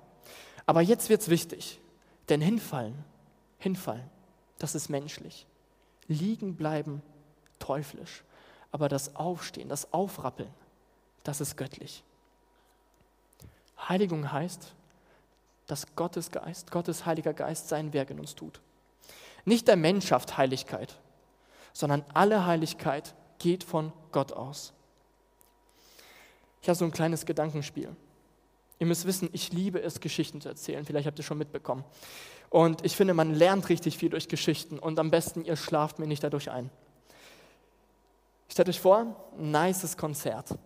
Aber 0.67 0.83
jetzt 0.83 1.09
wird 1.09 1.23
es 1.23 1.29
wichtig, 1.29 1.81
denn 2.29 2.41
hinfallen, 2.41 3.05
hinfallen, 3.59 4.11
das 4.59 4.75
ist 4.75 4.89
menschlich. 4.89 5.47
Liegen 6.09 6.57
bleiben, 6.57 7.03
teuflisch. 7.59 8.25
Aber 8.71 8.89
das 8.89 9.17
Aufstehen, 9.17 9.69
das 9.69 9.93
Aufrappeln, 9.93 10.51
das 11.23 11.41
ist 11.41 11.57
göttlich. 11.57 12.03
Heiligung 13.89 14.31
heißt, 14.31 14.75
dass 15.67 15.95
Gottes 15.95 16.31
Geist, 16.31 16.71
Gottes 16.71 17.07
Heiliger 17.07 17.33
Geist 17.33 17.69
sein 17.69 17.93
Werk 17.93 18.11
in 18.11 18.21
uns 18.21 18.35
tut. 18.35 18.61
Nicht 19.45 19.69
der 19.69 19.77
Mensch 19.77 20.09
schafft 20.09 20.37
Heiligkeit, 20.37 20.99
sondern 21.73 22.05
alle 22.13 22.45
Heiligkeit 22.45 23.15
geht 23.39 23.65
von 23.65 23.93
Gott 24.13 24.33
aus. 24.33 24.73
Ich 26.63 26.69
habe 26.69 26.77
so 26.77 26.85
ein 26.85 26.91
kleines 26.91 27.27
Gedankenspiel. 27.27 27.95
Ihr 28.79 28.87
müsst 28.87 29.07
wissen, 29.07 29.29
ich 29.33 29.53
liebe 29.53 29.81
es, 29.81 30.01
Geschichten 30.01 30.41
zu 30.41 30.49
erzählen. 30.49 30.85
Vielleicht 30.85 31.07
habt 31.07 31.19
ihr 31.19 31.25
schon 31.25 31.39
mitbekommen. 31.39 31.85
Und 32.51 32.85
ich 32.85 32.97
finde, 32.97 33.15
man 33.15 33.35
lernt 33.35 33.69
richtig 33.69 33.99
viel 33.99 34.11
durch 34.11 34.29
Geschichten 34.29 34.79
und 34.79 34.99
am 34.99 35.11
besten, 35.11 35.45
ihr 35.45 35.57
schlaft 35.57 35.99
mir 35.99 36.07
nicht 36.07 36.25
dadurch 36.25 36.51
ein. 36.51 36.71
Stellt 38.49 38.69
euch 38.69 38.81
vor, 38.81 39.15
ein 39.39 39.51
nices 39.51 39.97
Konzert. 39.97 40.57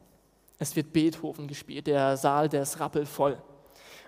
Es 0.58 0.76
wird 0.76 0.92
Beethoven 0.92 1.48
gespielt, 1.48 1.88
der 1.88 2.16
Saal, 2.16 2.48
der 2.48 2.62
ist 2.62 2.78
rappelvoll. 2.78 3.42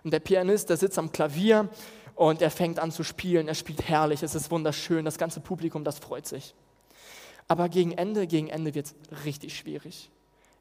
Und 0.05 0.12
der 0.12 0.21
Pianist, 0.21 0.71
der 0.71 0.76
sitzt 0.76 0.99
am 0.99 1.11
Klavier 1.11 1.69
und 2.14 2.43
er 2.43 2.50
fängt 2.50 2.79
an 2.79 2.93
zu 2.93 3.03
spielen, 3.03 3.49
er 3.49 3.55
spielt 3.55 3.88
herrlich, 3.88 4.23
es 4.23 4.37
ist 4.37 4.50
wunderschön, 4.50 5.05
das 5.05 5.19
ganze 5.19 5.41
Publikum, 5.41 5.83
das 5.83 5.99
freut 5.99 6.26
sich. 6.26 6.55
Aber 7.49 7.69
gegen 7.69 7.93
Ende, 7.93 8.26
gegen 8.29 8.49
Ende 8.49 8.75
wird 8.75 8.87
es 8.87 9.25
richtig 9.25 9.57
schwierig. 9.57 10.11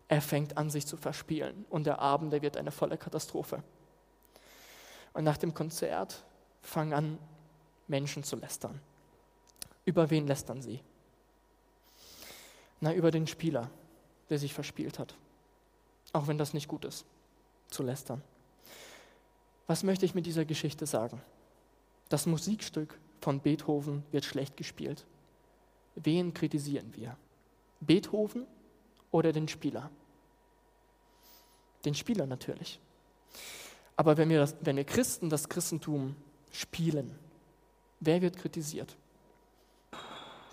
Er 0.08 0.22
fängt 0.22 0.58
an, 0.58 0.70
sich 0.70 0.86
zu 0.86 0.98
verspielen 0.98 1.66
und 1.70 1.86
der 1.86 2.00
Abend, 2.00 2.34
der 2.34 2.42
wird 2.42 2.58
eine 2.58 2.72
volle 2.72 2.98
Katastrophe. 2.98 3.64
Und 5.14 5.24
nach 5.24 5.38
dem 5.38 5.54
Konzert 5.54 6.24
fangen 6.62 6.94
an, 6.94 7.18
Menschen 7.88 8.24
zu 8.24 8.36
lästern. 8.36 8.80
Über 9.86 10.10
wen 10.10 10.28
lästern 10.28 10.62
sie? 10.62 10.82
Na, 12.80 12.94
über 12.94 13.12
den 13.12 13.28
Spieler, 13.28 13.70
der 14.30 14.40
sich 14.40 14.54
verspielt 14.54 15.00
hat. 15.00 15.16
Auch 16.12 16.28
wenn 16.28 16.38
das 16.38 16.54
nicht 16.54 16.68
gut 16.68 16.86
ist, 16.86 17.06
zu 17.70 17.84
lästern. 17.84 18.22
Was 19.68 19.84
möchte 19.84 20.06
ich 20.06 20.16
mit 20.16 20.26
dieser 20.26 20.46
Geschichte 20.46 20.86
sagen? 20.86 21.22
Das 22.10 22.26
Musikstück 22.26 23.00
von 23.22 23.40
Beethoven 23.40 24.04
wird 24.12 24.26
schlecht 24.26 24.58
gespielt. 24.58 25.06
Wen 25.96 26.34
kritisieren 26.34 26.94
wir? 26.96 27.18
Beethoven 27.80 28.46
oder 29.14 29.32
den 29.32 29.48
Spieler? 29.48 29.90
Den 31.86 31.96
Spieler 31.96 32.26
natürlich. 32.26 32.80
Aber 33.96 34.18
wenn 34.18 34.30
wir, 34.30 34.40
das, 34.40 34.56
wenn 34.62 34.76
wir 34.76 34.84
Christen 34.84 35.30
das 35.30 35.48
Christentum 35.48 36.16
spielen. 36.52 37.14
Wer 38.00 38.22
wird 38.22 38.38
kritisiert? 38.38 38.96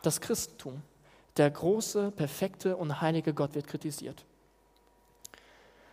Das 0.02 0.20
Christentum. 0.20 0.82
Der 1.36 1.50
große, 1.50 2.10
perfekte 2.10 2.76
und 2.76 3.00
heilige 3.00 3.32
Gott 3.32 3.54
wird 3.54 3.66
kritisiert. 3.66 4.24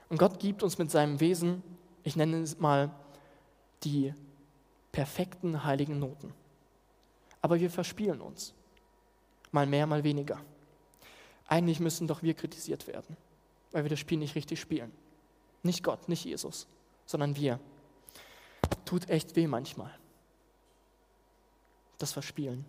Und 0.09 0.17
Gott 0.17 0.39
gibt 0.39 0.63
uns 0.63 0.77
mit 0.77 0.89
seinem 0.91 1.19
Wesen, 1.19 1.61
ich 2.03 2.15
nenne 2.15 2.41
es 2.41 2.59
mal, 2.59 2.91
die 3.83 4.13
perfekten 4.91 5.63
heiligen 5.63 5.99
Noten. 5.99 6.33
Aber 7.41 7.59
wir 7.59 7.69
verspielen 7.69 8.21
uns. 8.21 8.53
Mal 9.51 9.65
mehr, 9.65 9.85
mal 9.85 10.03
weniger. 10.03 10.39
Eigentlich 11.47 11.79
müssen 11.79 12.07
doch 12.07 12.21
wir 12.21 12.33
kritisiert 12.33 12.87
werden, 12.87 13.15
weil 13.71 13.83
wir 13.83 13.89
das 13.89 13.99
Spiel 13.99 14.17
nicht 14.17 14.35
richtig 14.35 14.59
spielen. 14.59 14.91
Nicht 15.63 15.83
Gott, 15.83 16.09
nicht 16.09 16.25
Jesus, 16.25 16.67
sondern 17.05 17.35
wir. 17.35 17.59
Tut 18.85 19.09
echt 19.09 19.35
weh 19.35 19.47
manchmal. 19.47 19.97
Das 21.97 22.11
Verspielen. 22.11 22.65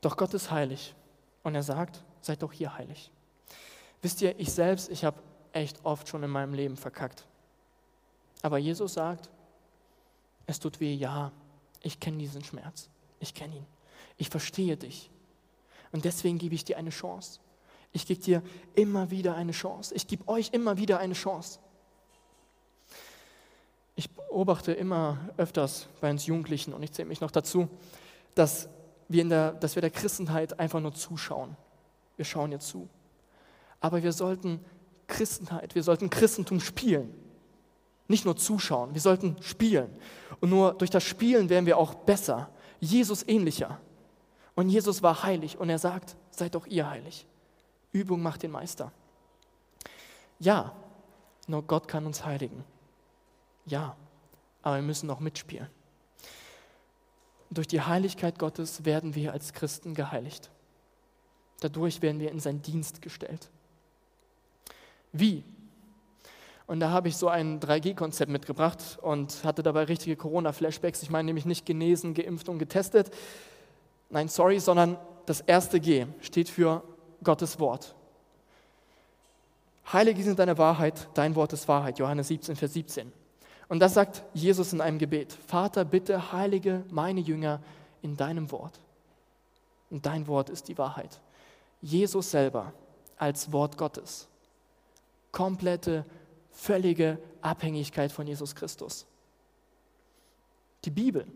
Doch 0.00 0.16
Gott 0.16 0.34
ist 0.34 0.50
heilig 0.50 0.94
und 1.42 1.54
er 1.54 1.62
sagt, 1.62 2.02
seid 2.20 2.42
doch 2.42 2.52
hier 2.52 2.74
heilig. 2.74 3.10
Wisst 4.02 4.22
ihr, 4.22 4.38
ich 4.38 4.52
selbst, 4.52 4.90
ich 4.90 5.04
habe 5.04 5.20
echt 5.52 5.84
oft 5.84 6.08
schon 6.08 6.22
in 6.22 6.30
meinem 6.30 6.54
Leben 6.54 6.76
verkackt. 6.76 7.26
Aber 8.42 8.58
Jesus 8.58 8.94
sagt, 8.94 9.28
es 10.46 10.60
tut 10.60 10.80
weh, 10.80 10.94
ja, 10.94 11.32
ich 11.82 11.98
kenne 12.00 12.18
diesen 12.18 12.44
Schmerz, 12.44 12.88
ich 13.18 13.34
kenne 13.34 13.56
ihn, 13.56 13.66
ich 14.16 14.30
verstehe 14.30 14.76
dich. 14.76 15.10
Und 15.92 16.04
deswegen 16.04 16.38
gebe 16.38 16.54
ich 16.54 16.64
dir 16.64 16.76
eine 16.76 16.90
Chance. 16.90 17.40
Ich 17.92 18.06
gebe 18.06 18.20
dir 18.20 18.42
immer 18.74 19.10
wieder 19.10 19.34
eine 19.34 19.52
Chance. 19.52 19.94
Ich 19.94 20.06
gebe 20.06 20.28
euch 20.28 20.50
immer 20.52 20.76
wieder 20.76 20.98
eine 20.98 21.14
Chance. 21.14 21.58
Ich 23.96 24.10
beobachte 24.10 24.72
immer 24.72 25.18
öfters 25.36 25.88
bei 26.00 26.10
uns 26.10 26.26
Jugendlichen, 26.26 26.72
und 26.72 26.82
ich 26.82 26.92
zähle 26.92 27.08
mich 27.08 27.20
noch 27.20 27.30
dazu, 27.30 27.68
dass 28.34 28.68
wir, 29.08 29.22
in 29.22 29.30
der, 29.30 29.52
dass 29.52 29.74
wir 29.74 29.80
der 29.80 29.90
Christenheit 29.90 30.60
einfach 30.60 30.80
nur 30.80 30.94
zuschauen. 30.94 31.56
Wir 32.16 32.24
schauen 32.24 32.52
ihr 32.52 32.60
zu. 32.60 32.88
Aber 33.80 34.02
wir 34.02 34.12
sollten 34.12 34.64
Christenheit, 35.06 35.74
wir 35.74 35.82
sollten 35.82 36.10
Christentum 36.10 36.60
spielen. 36.60 37.12
Nicht 38.06 38.24
nur 38.24 38.36
zuschauen, 38.36 38.94
wir 38.94 39.00
sollten 39.00 39.36
spielen. 39.40 39.90
Und 40.40 40.50
nur 40.50 40.74
durch 40.74 40.90
das 40.90 41.02
Spielen 41.02 41.48
werden 41.48 41.66
wir 41.66 41.78
auch 41.78 41.94
besser, 41.94 42.50
Jesus 42.80 43.26
ähnlicher. 43.26 43.80
Und 44.58 44.70
Jesus 44.70 45.04
war 45.04 45.22
heilig 45.22 45.56
und 45.56 45.70
er 45.70 45.78
sagt, 45.78 46.16
seid 46.32 46.56
doch 46.56 46.66
ihr 46.66 46.90
heilig. 46.90 47.28
Übung 47.92 48.20
macht 48.20 48.42
den 48.42 48.50
Meister. 48.50 48.90
Ja, 50.40 50.74
nur 51.46 51.62
Gott 51.62 51.86
kann 51.86 52.06
uns 52.06 52.24
heiligen. 52.24 52.64
Ja, 53.66 53.94
aber 54.62 54.74
wir 54.74 54.82
müssen 54.82 55.06
noch 55.06 55.20
mitspielen. 55.20 55.68
Durch 57.50 57.68
die 57.68 57.82
Heiligkeit 57.82 58.40
Gottes 58.40 58.84
werden 58.84 59.14
wir 59.14 59.32
als 59.32 59.52
Christen 59.52 59.94
geheiligt. 59.94 60.50
Dadurch 61.60 62.02
werden 62.02 62.18
wir 62.18 62.32
in 62.32 62.40
seinen 62.40 62.60
Dienst 62.60 63.00
gestellt. 63.00 63.50
Wie? 65.12 65.44
Und 66.66 66.80
da 66.80 66.90
habe 66.90 67.06
ich 67.06 67.16
so 67.16 67.28
ein 67.28 67.60
3G-Konzept 67.60 68.32
mitgebracht 68.32 68.98
und 69.02 69.44
hatte 69.44 69.62
dabei 69.62 69.84
richtige 69.84 70.16
Corona-Flashbacks. 70.16 71.04
Ich 71.04 71.10
meine 71.10 71.26
nämlich 71.26 71.46
nicht 71.46 71.64
genesen, 71.64 72.12
geimpft 72.12 72.48
und 72.48 72.58
getestet. 72.58 73.12
Nein, 74.10 74.28
sorry, 74.28 74.58
sondern 74.58 74.96
das 75.26 75.40
erste 75.40 75.80
G 75.80 76.06
steht 76.20 76.48
für 76.48 76.82
Gottes 77.22 77.58
Wort. 77.60 77.94
Heilige 79.92 80.22
sind 80.22 80.38
deine 80.38 80.58
Wahrheit, 80.58 81.08
dein 81.14 81.34
Wort 81.34 81.52
ist 81.52 81.68
Wahrheit. 81.68 81.98
Johannes 81.98 82.28
17, 82.28 82.56
Vers 82.56 82.72
17. 82.74 83.12
Und 83.68 83.80
das 83.80 83.94
sagt 83.94 84.22
Jesus 84.34 84.72
in 84.72 84.80
einem 84.80 84.98
Gebet. 84.98 85.32
Vater, 85.32 85.84
bitte 85.84 86.32
heilige 86.32 86.84
meine 86.90 87.20
Jünger 87.20 87.60
in 88.02 88.16
deinem 88.16 88.50
Wort. 88.50 88.80
Und 89.90 90.04
dein 90.04 90.26
Wort 90.26 90.50
ist 90.50 90.68
die 90.68 90.78
Wahrheit. 90.78 91.20
Jesus 91.80 92.30
selber 92.30 92.72
als 93.16 93.52
Wort 93.52 93.76
Gottes. 93.76 94.28
Komplette 95.32 96.04
völlige 96.50 97.18
Abhängigkeit 97.40 98.10
von 98.10 98.26
Jesus 98.26 98.54
Christus. 98.54 99.06
Die 100.84 100.90
Bibel 100.90 101.26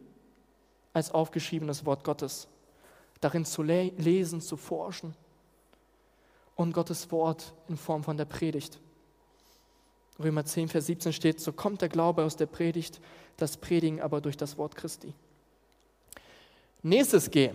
als 0.92 1.10
aufgeschriebenes 1.10 1.84
Wort 1.86 2.04
Gottes, 2.04 2.48
darin 3.22 3.46
zu 3.46 3.62
le 3.62 3.92
lesen, 3.96 4.42
zu 4.42 4.58
forschen 4.58 5.14
und 6.56 6.74
Gottes 6.74 7.10
Wort 7.10 7.54
in 7.68 7.76
Form 7.78 8.04
von 8.04 8.16
der 8.16 8.26
Predigt. 8.26 8.78
Römer 10.18 10.44
10, 10.44 10.68
Vers 10.68 10.86
17 10.86 11.12
steht, 11.12 11.40
so 11.40 11.52
kommt 11.52 11.80
der 11.80 11.88
Glaube 11.88 12.24
aus 12.24 12.36
der 12.36 12.46
Predigt, 12.46 13.00
das 13.38 13.56
Predigen 13.56 14.00
aber 14.00 14.20
durch 14.20 14.36
das 14.36 14.58
Wort 14.58 14.76
Christi. 14.76 15.14
Nächstes 16.82 17.30
G, 17.30 17.50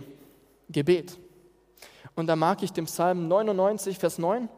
Gebet. 0.68 1.18
Und 2.16 2.26
da 2.26 2.34
mag 2.34 2.62
ich 2.62 2.72
dem 2.72 2.86
Psalm 2.86 3.28
99, 3.28 3.98
Vers 3.98 4.18
9, 4.18 4.48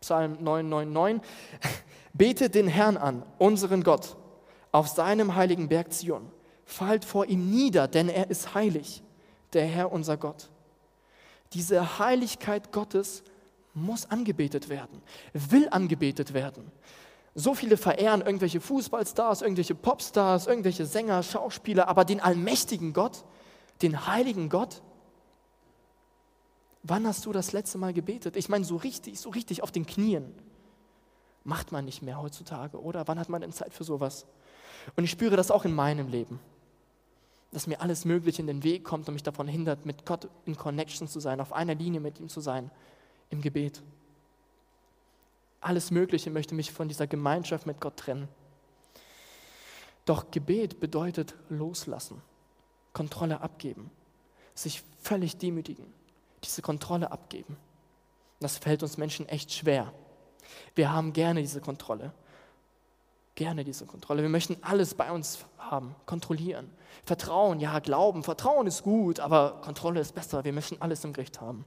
Psalm 0.00 0.42
999, 0.42 1.22
Betet 2.12 2.56
den 2.56 2.66
Herrn 2.66 2.96
an, 2.96 3.22
unseren 3.38 3.84
Gott, 3.84 4.16
auf 4.72 4.88
seinem 4.88 5.36
heiligen 5.36 5.68
Berg 5.68 5.92
Zion. 5.92 6.28
Fallt 6.64 7.04
vor 7.04 7.26
ihm 7.26 7.50
nieder, 7.50 7.86
denn 7.86 8.08
er 8.08 8.30
ist 8.30 8.54
heilig, 8.54 9.02
der 9.52 9.66
Herr 9.66 9.92
unser 9.92 10.16
Gott. 10.16 10.50
Diese 11.52 11.98
Heiligkeit 11.98 12.72
Gottes 12.72 13.22
muss 13.74 14.10
angebetet 14.10 14.68
werden, 14.68 15.02
will 15.32 15.68
angebetet 15.70 16.32
werden. 16.34 16.70
So 17.34 17.54
viele 17.54 17.76
verehren 17.76 18.22
irgendwelche 18.22 18.60
Fußballstars, 18.60 19.42
irgendwelche 19.42 19.74
Popstars, 19.74 20.46
irgendwelche 20.46 20.84
Sänger, 20.84 21.22
Schauspieler, 21.22 21.88
aber 21.88 22.04
den 22.04 22.20
allmächtigen 22.20 22.92
Gott, 22.92 23.24
den 23.82 24.06
heiligen 24.06 24.48
Gott, 24.48 24.82
wann 26.82 27.06
hast 27.06 27.26
du 27.26 27.32
das 27.32 27.52
letzte 27.52 27.78
Mal 27.78 27.92
gebetet? 27.92 28.36
Ich 28.36 28.48
meine, 28.48 28.64
so 28.64 28.76
richtig, 28.76 29.20
so 29.20 29.30
richtig 29.30 29.62
auf 29.62 29.70
den 29.70 29.86
Knien 29.86 30.34
macht 31.44 31.72
man 31.72 31.84
nicht 31.84 32.02
mehr 32.02 32.20
heutzutage, 32.20 32.80
oder? 32.80 33.06
Wann 33.08 33.18
hat 33.18 33.28
man 33.28 33.40
denn 33.40 33.52
Zeit 33.52 33.72
für 33.72 33.84
sowas? 33.84 34.26
Und 34.96 35.04
ich 35.04 35.10
spüre 35.10 35.36
das 35.36 35.50
auch 35.50 35.64
in 35.64 35.74
meinem 35.74 36.08
Leben, 36.08 36.40
dass 37.52 37.66
mir 37.66 37.80
alles 37.80 38.04
Mögliche 38.04 38.40
in 38.40 38.46
den 38.46 38.62
Weg 38.62 38.84
kommt 38.84 39.08
und 39.08 39.14
mich 39.14 39.22
davon 39.22 39.48
hindert, 39.48 39.84
mit 39.84 40.06
Gott 40.06 40.28
in 40.44 40.56
Connection 40.56 41.08
zu 41.08 41.20
sein, 41.20 41.40
auf 41.40 41.52
einer 41.52 41.74
Linie 41.74 42.00
mit 42.00 42.20
ihm 42.20 42.28
zu 42.28 42.40
sein, 42.40 42.70
im 43.30 43.40
Gebet. 43.40 43.82
Alles 45.60 45.90
Mögliche 45.90 46.30
möchte 46.30 46.54
mich 46.54 46.72
von 46.72 46.88
dieser 46.88 47.06
Gemeinschaft 47.06 47.66
mit 47.66 47.80
Gott 47.80 47.96
trennen. 47.96 48.28
Doch 50.04 50.30
Gebet 50.30 50.80
bedeutet 50.80 51.34
loslassen, 51.48 52.22
Kontrolle 52.92 53.40
abgeben, 53.40 53.90
sich 54.54 54.82
völlig 55.00 55.36
demütigen, 55.36 55.92
diese 56.44 56.62
Kontrolle 56.62 57.12
abgeben. 57.12 57.56
Das 58.40 58.58
fällt 58.58 58.82
uns 58.82 58.96
Menschen 58.96 59.28
echt 59.28 59.52
schwer. 59.52 59.92
Wir 60.74 60.92
haben 60.92 61.12
gerne 61.12 61.42
diese 61.42 61.60
Kontrolle. 61.60 62.12
Gerne 63.40 63.64
diese 63.64 63.86
Kontrolle. 63.86 64.20
Wir 64.20 64.28
möchten 64.28 64.58
alles 64.60 64.92
bei 64.92 65.10
uns 65.10 65.46
haben, 65.56 65.94
kontrollieren. 66.04 66.70
Vertrauen, 67.06 67.58
ja, 67.58 67.78
glauben, 67.78 68.22
Vertrauen 68.22 68.66
ist 68.66 68.82
gut, 68.82 69.18
aber 69.18 69.62
Kontrolle 69.64 69.98
ist 70.00 70.14
besser. 70.14 70.44
Wir 70.44 70.52
möchten 70.52 70.76
alles 70.80 71.04
im 71.04 71.14
Gericht 71.14 71.40
haben. 71.40 71.64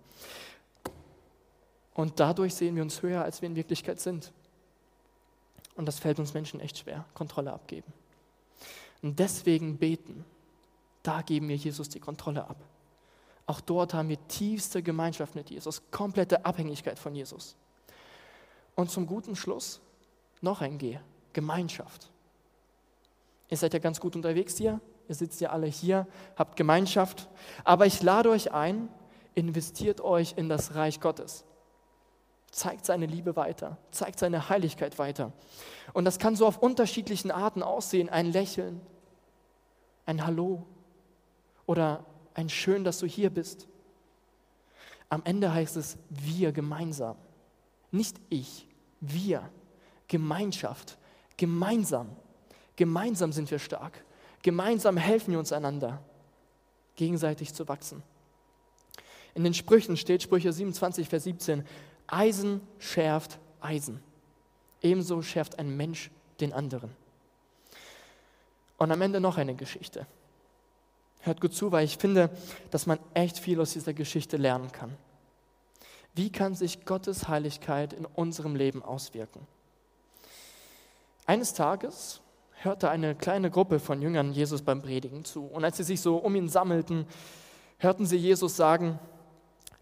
Und 1.96 2.20
dadurch 2.20 2.54
sehen 2.54 2.76
wir 2.76 2.84
uns 2.84 3.02
höher, 3.02 3.24
als 3.24 3.42
wir 3.42 3.50
in 3.50 3.56
Wirklichkeit 3.56 4.00
sind. 4.00 4.32
Und 5.76 5.88
das 5.88 5.98
fällt 5.98 6.20
uns 6.20 6.36
Menschen 6.36 6.60
echt 6.60 6.78
schwer, 6.78 7.06
Kontrolle 7.16 7.52
abgeben. 7.52 7.92
Und 9.02 9.18
deswegen 9.18 9.80
beten, 9.80 10.26
da 11.02 11.24
geben 11.24 11.48
wir 11.48 11.56
Jesus 11.56 11.90
die 11.90 12.00
Kontrolle 12.00 12.48
ab. 12.48 12.58
Auch 13.48 13.62
dort 13.62 13.96
haben 13.96 14.10
wir 14.10 14.28
tiefste 14.28 14.84
Gemeinschaft 14.84 15.34
mit 15.34 15.50
Jesus, 15.50 15.82
komplette 15.90 16.46
Abhängigkeit 16.46 17.00
von 17.00 17.16
Jesus. 17.16 17.56
Und 18.76 18.92
zum 18.92 19.08
guten 19.08 19.36
Schluss 19.36 19.82
noch 20.40 20.62
ein 20.62 20.78
G, 20.78 21.00
Gemeinschaft. 21.34 22.10
Ihr 23.50 23.58
seid 23.58 23.74
ja 23.74 23.80
ganz 23.80 24.00
gut 24.00 24.15
unterwegs 24.15 24.58
hier, 24.58 24.80
ihr 25.08 25.15
sitzt 25.15 25.41
ja 25.41 25.50
alle 25.50 25.67
hier, 25.67 26.08
habt 26.36 26.56
Gemeinschaft, 26.56 27.30
aber 27.63 27.86
ich 27.86 28.02
lade 28.02 28.30
euch 28.30 28.52
ein, 28.52 28.89
investiert 29.36 30.02
euch 30.02 30.34
in 30.38 30.50
das 30.50 30.76
Reich 30.76 31.00
Gottes. 31.00 31.46
Zeigt 32.52 32.86
seine 32.86 33.08
Liebe 33.08 33.36
weiter, 33.36 33.78
zeigt 33.91 34.19
seine 34.19 34.50
Heiligkeit 34.50 35.00
weiter. 35.00 35.34
Und 35.93 36.06
das 36.06 36.19
kann 36.19 36.36
so 36.36 36.46
auf 36.46 36.60
unterschiedlichen 36.60 37.32
Arten 37.32 37.63
aussehen. 37.63 38.10
Ein 38.10 38.32
Lächeln, 38.32 38.80
ein 40.06 40.26
Hallo 40.26 40.65
oder 41.65 42.06
ein 42.36 42.50
Schön, 42.50 42.84
dass 42.84 43.00
du 43.00 43.08
hier 43.08 43.30
bist. 43.30 43.67
Am 45.10 45.22
Ende 45.26 45.54
heißt 45.54 45.78
es 45.78 45.98
wir 46.10 46.52
gemeinsam. 46.52 47.17
Nicht 47.91 48.17
ich, 48.30 48.67
wir. 49.00 49.50
Gemeinschaft. 50.08 50.98
Gemeinsam. 51.38 52.15
Gemeinsam 52.76 53.32
sind 53.32 53.50
wir 53.52 53.60
stark. 53.60 54.04
Gemeinsam 54.41 54.98
helfen 54.98 55.32
wir 55.32 55.39
uns 55.39 55.52
einander, 55.52 56.02
gegenseitig 56.96 57.54
zu 57.54 57.67
wachsen. 57.67 58.04
In 59.36 59.43
den 59.43 59.54
Sprüchen 59.54 59.98
steht 59.98 60.22
Sprüche 60.22 60.52
27, 60.52 61.08
Vers 61.08 61.24
17, 61.24 61.65
Eisen 62.08 62.62
schärft 62.78 63.39
Eisen. 63.62 64.02
Ebenso 64.82 65.22
schärft 65.22 65.60
ein 65.60 65.76
Mensch 65.76 66.12
den 66.39 66.54
anderen. 66.54 66.91
Und 68.78 68.91
am 68.91 69.02
Ende 69.02 69.22
noch 69.22 69.38
eine 69.38 69.56
Geschichte. 69.56 70.06
Hört 71.22 71.39
gut 71.39 71.54
zu, 71.54 71.72
weil 71.72 71.86
ich 71.86 71.98
finde, 71.98 72.30
dass 72.69 72.86
man 72.86 73.00
echt 73.13 73.39
viel 73.39 73.62
aus 73.62 73.72
dieser 73.72 73.93
Geschichte 73.93 74.36
lernen 74.36 74.72
kann. 74.74 74.93
Wie 76.15 76.30
kann 76.30 76.54
sich 76.54 76.86
Gottes 76.86 77.30
Heiligkeit 77.30 77.93
in 77.93 78.06
unserem 78.06 78.56
Leben 78.56 78.84
auswirken? 78.84 79.48
Eines 81.26 81.54
Tages 81.54 82.22
hörte 82.64 82.90
eine 82.90 83.16
kleine 83.16 83.50
Gruppe 83.50 83.80
von 83.80 84.02
Jüngern 84.02 84.34
Jesus 84.34 84.62
beim 84.62 84.82
Predigen 84.82 85.24
zu. 85.24 85.46
Und 85.46 85.64
als 85.64 85.78
sie 85.78 85.84
sich 85.84 86.02
so 86.02 86.18
um 86.18 86.36
ihn 86.36 86.50
sammelten, 86.50 87.06
hörten 87.78 88.06
sie 88.06 88.18
Jesus 88.18 88.58
sagen, 88.58 89.00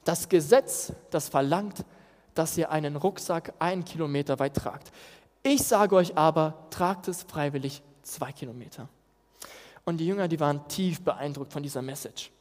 das 0.03 0.29
Gesetz, 0.29 0.93
das 1.09 1.29
verlangt, 1.29 1.85
dass 2.35 2.57
ihr 2.57 2.71
einen 2.71 2.95
Rucksack 2.95 3.53
einen 3.59 3.85
Kilometer 3.85 4.39
weit 4.39 4.55
tragt. 4.55 4.91
Ich 5.43 5.63
sage 5.63 5.95
euch 5.95 6.17
aber, 6.17 6.67
tragt 6.69 7.07
es 7.07 7.23
freiwillig 7.23 7.81
zwei 8.03 8.31
Kilometer. 8.31 8.87
Und 9.83 9.97
die 9.97 10.05
Jünger, 10.05 10.27
die 10.27 10.39
waren 10.39 10.67
tief 10.67 11.01
beeindruckt 11.01 11.53
von 11.53 11.63
dieser 11.63 11.81
Message. 11.81 12.31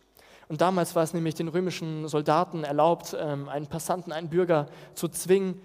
Und 0.48 0.60
damals 0.60 0.94
war 0.94 1.02
es 1.02 1.14
nämlich 1.14 1.34
den 1.34 1.48
römischen 1.48 2.06
Soldaten 2.08 2.64
erlaubt, 2.64 3.16
ähm, 3.18 3.48
einen 3.48 3.66
Passanten, 3.66 4.12
einen 4.12 4.28
Bürger 4.28 4.66
zu 4.94 5.08
zwingen, 5.08 5.60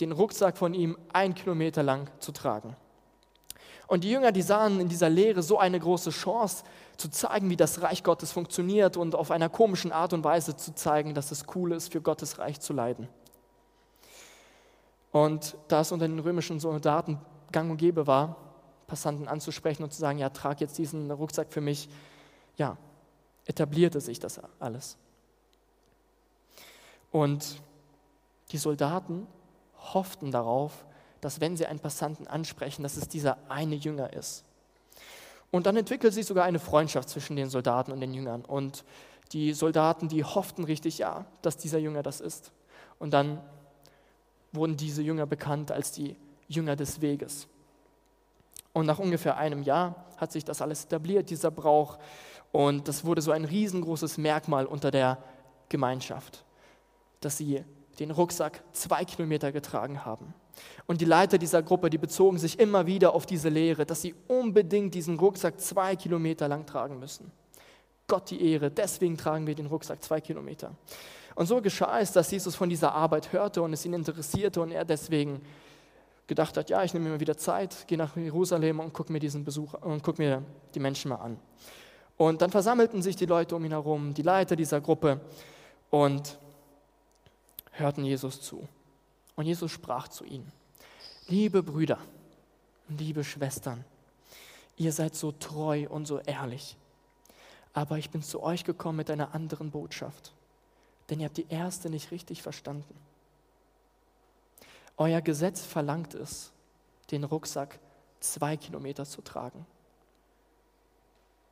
den 0.00 0.12
Rucksack 0.12 0.56
von 0.56 0.74
ihm 0.74 0.96
ein 1.12 1.34
Kilometer 1.34 1.82
lang 1.82 2.10
zu 2.20 2.32
tragen. 2.32 2.76
Und 3.86 4.04
die 4.04 4.10
Jünger, 4.10 4.32
die 4.32 4.42
sahen 4.42 4.80
in 4.80 4.88
dieser 4.88 5.08
Lehre 5.08 5.42
so 5.42 5.58
eine 5.58 5.80
große 5.80 6.10
Chance, 6.10 6.64
zu 6.98 7.08
zeigen, 7.08 7.48
wie 7.48 7.56
das 7.56 7.80
Reich 7.80 8.02
Gottes 8.02 8.32
funktioniert 8.32 8.96
und 8.96 9.14
auf 9.14 9.30
einer 9.30 9.48
komischen 9.48 9.92
Art 9.92 10.12
und 10.12 10.24
Weise 10.24 10.56
zu 10.56 10.74
zeigen, 10.74 11.14
dass 11.14 11.30
es 11.30 11.46
cool 11.54 11.72
ist, 11.72 11.92
für 11.92 12.00
Gottes 12.00 12.38
Reich 12.38 12.60
zu 12.60 12.72
leiden. 12.72 13.08
Und 15.10 15.56
da 15.68 15.80
es 15.80 15.92
unter 15.92 16.06
den 16.06 16.18
römischen 16.18 16.60
Soldaten 16.60 17.18
gang 17.50 17.70
und 17.70 17.78
gäbe 17.78 18.06
war, 18.06 18.36
Passanten 18.88 19.28
anzusprechen 19.28 19.84
und 19.84 19.92
zu 19.92 20.00
sagen, 20.00 20.18
ja, 20.18 20.28
trag 20.30 20.60
jetzt 20.60 20.76
diesen 20.76 21.10
Rucksack 21.10 21.52
für 21.52 21.60
mich, 21.60 21.88
ja, 22.56 22.76
etablierte 23.46 24.00
sich 24.00 24.18
das 24.18 24.40
alles. 24.58 24.98
Und 27.10 27.62
die 28.50 28.58
Soldaten 28.58 29.26
hofften 29.94 30.30
darauf, 30.30 30.84
dass 31.20 31.40
wenn 31.40 31.56
sie 31.56 31.66
einen 31.66 31.80
Passanten 31.80 32.26
ansprechen, 32.26 32.82
dass 32.82 32.96
es 32.96 33.08
dieser 33.08 33.38
eine 33.48 33.74
Jünger 33.74 34.12
ist. 34.12 34.44
Und 35.50 35.66
dann 35.66 35.76
entwickelt 35.76 36.12
sich 36.12 36.26
sogar 36.26 36.44
eine 36.44 36.58
Freundschaft 36.58 37.08
zwischen 37.08 37.36
den 37.36 37.48
Soldaten 37.48 37.92
und 37.92 38.00
den 38.00 38.12
Jüngern. 38.12 38.44
Und 38.44 38.84
die 39.32 39.52
Soldaten, 39.54 40.08
die 40.08 40.24
hofften 40.24 40.64
richtig, 40.64 40.98
ja, 40.98 41.24
dass 41.42 41.56
dieser 41.56 41.78
Jünger 41.78 42.02
das 42.02 42.20
ist. 42.20 42.52
Und 42.98 43.12
dann 43.12 43.40
wurden 44.52 44.76
diese 44.76 45.02
Jünger 45.02 45.26
bekannt 45.26 45.72
als 45.72 45.92
die 45.92 46.16
Jünger 46.48 46.76
des 46.76 47.00
Weges. 47.00 47.48
Und 48.72 48.86
nach 48.86 48.98
ungefähr 48.98 49.36
einem 49.36 49.62
Jahr 49.62 50.06
hat 50.16 50.32
sich 50.32 50.44
das 50.44 50.62
alles 50.62 50.84
etabliert, 50.84 51.30
dieser 51.30 51.50
Brauch. 51.50 51.98
Und 52.52 52.88
das 52.88 53.04
wurde 53.04 53.22
so 53.22 53.32
ein 53.32 53.44
riesengroßes 53.44 54.18
Merkmal 54.18 54.66
unter 54.66 54.90
der 54.90 55.18
Gemeinschaft, 55.68 56.44
dass 57.20 57.36
sie 57.36 57.64
den 57.98 58.10
Rucksack 58.10 58.62
zwei 58.72 59.04
Kilometer 59.04 59.52
getragen 59.52 60.04
haben. 60.04 60.34
Und 60.86 61.00
die 61.00 61.04
Leiter 61.04 61.38
dieser 61.38 61.62
Gruppe, 61.62 61.90
die 61.90 61.98
bezogen 61.98 62.38
sich 62.38 62.58
immer 62.58 62.86
wieder 62.86 63.14
auf 63.14 63.26
diese 63.26 63.48
Lehre, 63.48 63.86
dass 63.86 64.02
sie 64.02 64.14
unbedingt 64.26 64.94
diesen 64.94 65.18
Rucksack 65.18 65.60
zwei 65.60 65.96
Kilometer 65.96 66.48
lang 66.48 66.66
tragen 66.66 66.98
müssen. 66.98 67.30
Gott 68.06 68.30
die 68.30 68.52
Ehre, 68.52 68.70
deswegen 68.70 69.16
tragen 69.16 69.46
wir 69.46 69.54
den 69.54 69.66
Rucksack 69.66 70.02
zwei 70.02 70.20
Kilometer. 70.20 70.72
Und 71.34 71.46
so 71.46 71.60
geschah 71.60 72.00
es, 72.00 72.10
dass 72.12 72.30
Jesus 72.30 72.56
von 72.56 72.68
dieser 72.68 72.92
Arbeit 72.92 73.32
hörte 73.32 73.62
und 73.62 73.72
es 73.72 73.84
ihn 73.84 73.92
interessierte 73.92 74.60
und 74.60 74.72
er 74.72 74.84
deswegen 74.84 75.40
gedacht 76.26 76.56
hat, 76.56 76.68
ja, 76.70 76.82
ich 76.82 76.94
nehme 76.94 77.10
mir 77.10 77.20
wieder 77.20 77.36
Zeit, 77.36 77.86
gehe 77.86 77.98
nach 77.98 78.16
Jerusalem 78.16 78.80
und 78.80 78.92
gucke 78.92 79.12
mir 79.12 79.20
diesen 79.20 79.44
Besuch 79.44 79.74
und 79.74 80.02
gucke 80.02 80.20
mir 80.20 80.42
die 80.74 80.80
Menschen 80.80 81.10
mal 81.10 81.16
an. 81.16 81.38
Und 82.16 82.42
dann 82.42 82.50
versammelten 82.50 83.02
sich 83.02 83.14
die 83.14 83.26
Leute 83.26 83.54
um 83.54 83.64
ihn 83.64 83.70
herum, 83.70 84.12
die 84.12 84.22
Leiter 84.22 84.56
dieser 84.56 84.80
Gruppe 84.80 85.20
und 85.90 86.38
hörten 87.78 88.04
Jesus 88.04 88.40
zu. 88.40 88.68
Und 89.36 89.46
Jesus 89.46 89.70
sprach 89.70 90.08
zu 90.08 90.24
ihnen, 90.24 90.50
liebe 91.28 91.62
Brüder, 91.62 91.98
liebe 92.88 93.22
Schwestern, 93.22 93.84
ihr 94.76 94.92
seid 94.92 95.14
so 95.14 95.32
treu 95.32 95.86
und 95.88 96.06
so 96.06 96.18
ehrlich, 96.20 96.76
aber 97.72 97.98
ich 97.98 98.10
bin 98.10 98.22
zu 98.22 98.42
euch 98.42 98.64
gekommen 98.64 98.96
mit 98.96 99.10
einer 99.10 99.34
anderen 99.34 99.70
Botschaft, 99.70 100.32
denn 101.08 101.20
ihr 101.20 101.26
habt 101.26 101.36
die 101.36 101.46
erste 101.48 101.90
nicht 101.90 102.10
richtig 102.10 102.42
verstanden. 102.42 102.94
Euer 104.96 105.20
Gesetz 105.20 105.64
verlangt 105.64 106.14
es, 106.14 106.50
den 107.12 107.24
Rucksack 107.24 107.78
zwei 108.20 108.56
Kilometer 108.56 109.04
zu 109.04 109.22
tragen. 109.22 109.64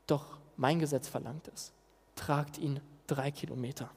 Doch 0.06 0.38
mein 0.56 0.78
Gesetz 0.80 1.06
verlangt 1.06 1.48
es, 1.54 1.72
tragt 2.16 2.58
ihn 2.58 2.80
drei 3.06 3.30
Kilometer. 3.30 3.90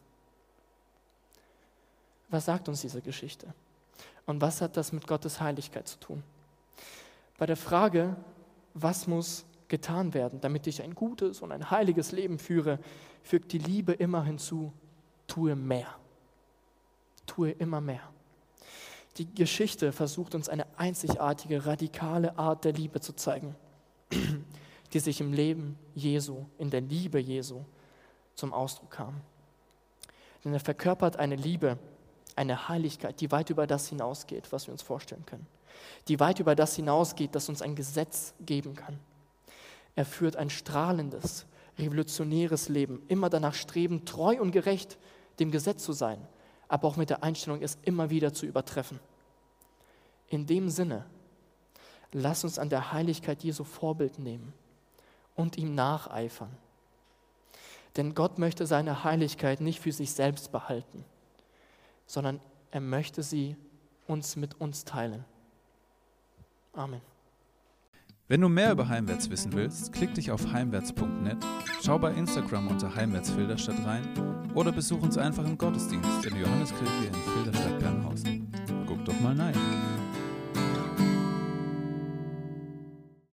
Was 2.30 2.46
sagt 2.46 2.70
uns 2.70 2.82
diese 2.82 3.02
Geschichte? 3.02 3.48
Und 4.26 4.42
was 4.42 4.62
hat 4.62 4.78
das 4.78 4.92
mit 4.92 5.08
Gottes 5.08 5.42
Heiligkeit 5.42 5.88
zu 5.88 6.00
tun? 6.00 6.24
Bei 7.38 7.46
der 7.46 7.58
Frage, 7.58 8.16
was 8.74 9.08
muss 9.08 9.46
getan 9.68 10.14
werden, 10.14 10.42
damit 10.42 10.68
ich 10.68 10.82
ein 10.82 10.96
gutes 10.96 11.42
und 11.42 11.52
ein 11.52 11.72
heiliges 11.72 12.12
Leben 12.12 12.38
führe, 12.38 12.80
fügt 13.24 13.52
die 13.54 13.58
Liebe 13.60 13.94
immer 13.94 14.24
hinzu, 14.24 14.74
tue 15.28 15.56
mehr. 15.56 15.88
Tue 17.26 17.52
immer 17.52 17.80
mehr. 17.82 18.02
Die 19.18 19.34
Geschichte 19.34 19.92
versucht 19.92 20.36
uns 20.36 20.50
eine 20.50 20.66
einzigartige, 20.78 21.66
radikale 21.66 22.38
Art 22.38 22.66
der 22.66 22.74
Liebe 22.74 23.02
zu 23.02 23.14
zeigen, 23.14 23.56
die 24.94 25.00
sich 25.00 25.22
im 25.22 25.34
Leben 25.34 25.78
Jesu, 25.94 26.46
in 26.58 26.70
der 26.70 26.82
Liebe 26.82 27.20
Jesu 27.20 27.62
zum 28.36 28.54
Ausdruck 28.54 28.92
kam. 28.92 29.22
Denn 30.44 30.54
er 30.54 30.60
verkörpert 30.60 31.18
eine 31.18 31.36
Liebe, 31.36 31.78
eine 32.40 32.70
Heiligkeit, 32.70 33.20
die 33.20 33.32
weit 33.32 33.50
über 33.50 33.68
das 33.68 33.90
hinausgeht, 33.90 34.52
was 34.52 34.66
wir 34.66 34.72
uns 34.72 34.82
vorstellen 34.82 35.26
können. 35.26 35.46
Die 36.08 36.20
weit 36.22 36.40
über 36.40 36.56
das 36.56 36.74
hinausgeht, 36.76 37.36
das 37.36 37.50
uns 37.50 37.62
ein 37.62 37.76
Gesetz 37.76 38.34
geben 38.40 38.76
kann. 38.76 38.98
Er 39.96 40.06
führt 40.06 40.38
ein 40.38 40.50
strahlendes, 40.50 41.46
revolutionäres 41.78 42.70
Leben, 42.70 43.04
immer 43.10 43.30
danach 43.30 43.54
streben, 43.54 44.06
treu 44.06 44.40
und 44.40 44.52
gerecht 44.52 44.98
dem 45.40 45.52
Gesetz 45.52 45.84
zu 45.84 45.92
sein, 45.92 46.26
aber 46.70 46.88
auch 46.88 46.96
mit 46.96 47.10
der 47.10 47.24
Einstellung, 47.24 47.62
es 47.62 47.78
immer 47.84 48.10
wieder 48.10 48.34
zu 48.34 48.46
übertreffen. 48.46 49.02
In 50.28 50.46
dem 50.46 50.70
Sinne, 50.70 51.06
lass 52.14 52.46
uns 52.46 52.58
an 52.58 52.70
der 52.70 52.94
Heiligkeit 52.94 53.44
Jesu 53.44 53.66
Vorbild 53.66 54.18
nehmen 54.18 54.54
und 55.36 55.58
ihm 55.58 55.76
nacheifern. 55.76 56.56
Denn 57.98 58.16
Gott 58.16 58.38
möchte 58.38 58.66
seine 58.66 59.04
Heiligkeit 59.04 59.60
nicht 59.60 59.82
für 59.82 59.92
sich 59.92 60.14
selbst 60.14 60.54
behalten 60.54 61.04
sondern 62.10 62.40
er 62.72 62.82
möchte 62.82 63.22
sie 63.22 63.56
uns 64.08 64.36
mit 64.36 64.60
uns 64.60 64.84
teilen. 64.84 65.24
Amen. 66.74 67.02
Wenn 68.28 68.42
du 68.42 68.50
mehr 68.50 68.72
über 68.72 68.88
Heimwärts 68.88 69.30
wissen 69.30 69.54
willst, 69.54 69.94
klick 69.94 70.14
dich 70.16 70.32
auf 70.32 70.52
heimwärts.net, 70.52 71.38
schau 71.84 71.98
bei 72.00 72.12
Instagram 72.14 72.68
unter 72.68 72.94
Heimwärts 72.94 73.30
Filderstadt 73.32 73.84
rein 73.86 74.04
oder 74.56 74.72
besuch 74.72 75.02
uns 75.02 75.18
einfach 75.18 75.46
im 75.46 75.58
Gottesdienst 75.58 76.26
in 76.26 76.34
der 76.34 76.42
Johanneskirche 76.42 77.06
in 77.08 77.14
Filderstadt-Bernhausen. 77.14 78.52
Guck 78.88 79.06
doch 79.06 79.20
mal 79.22 79.40
rein. 79.40 79.89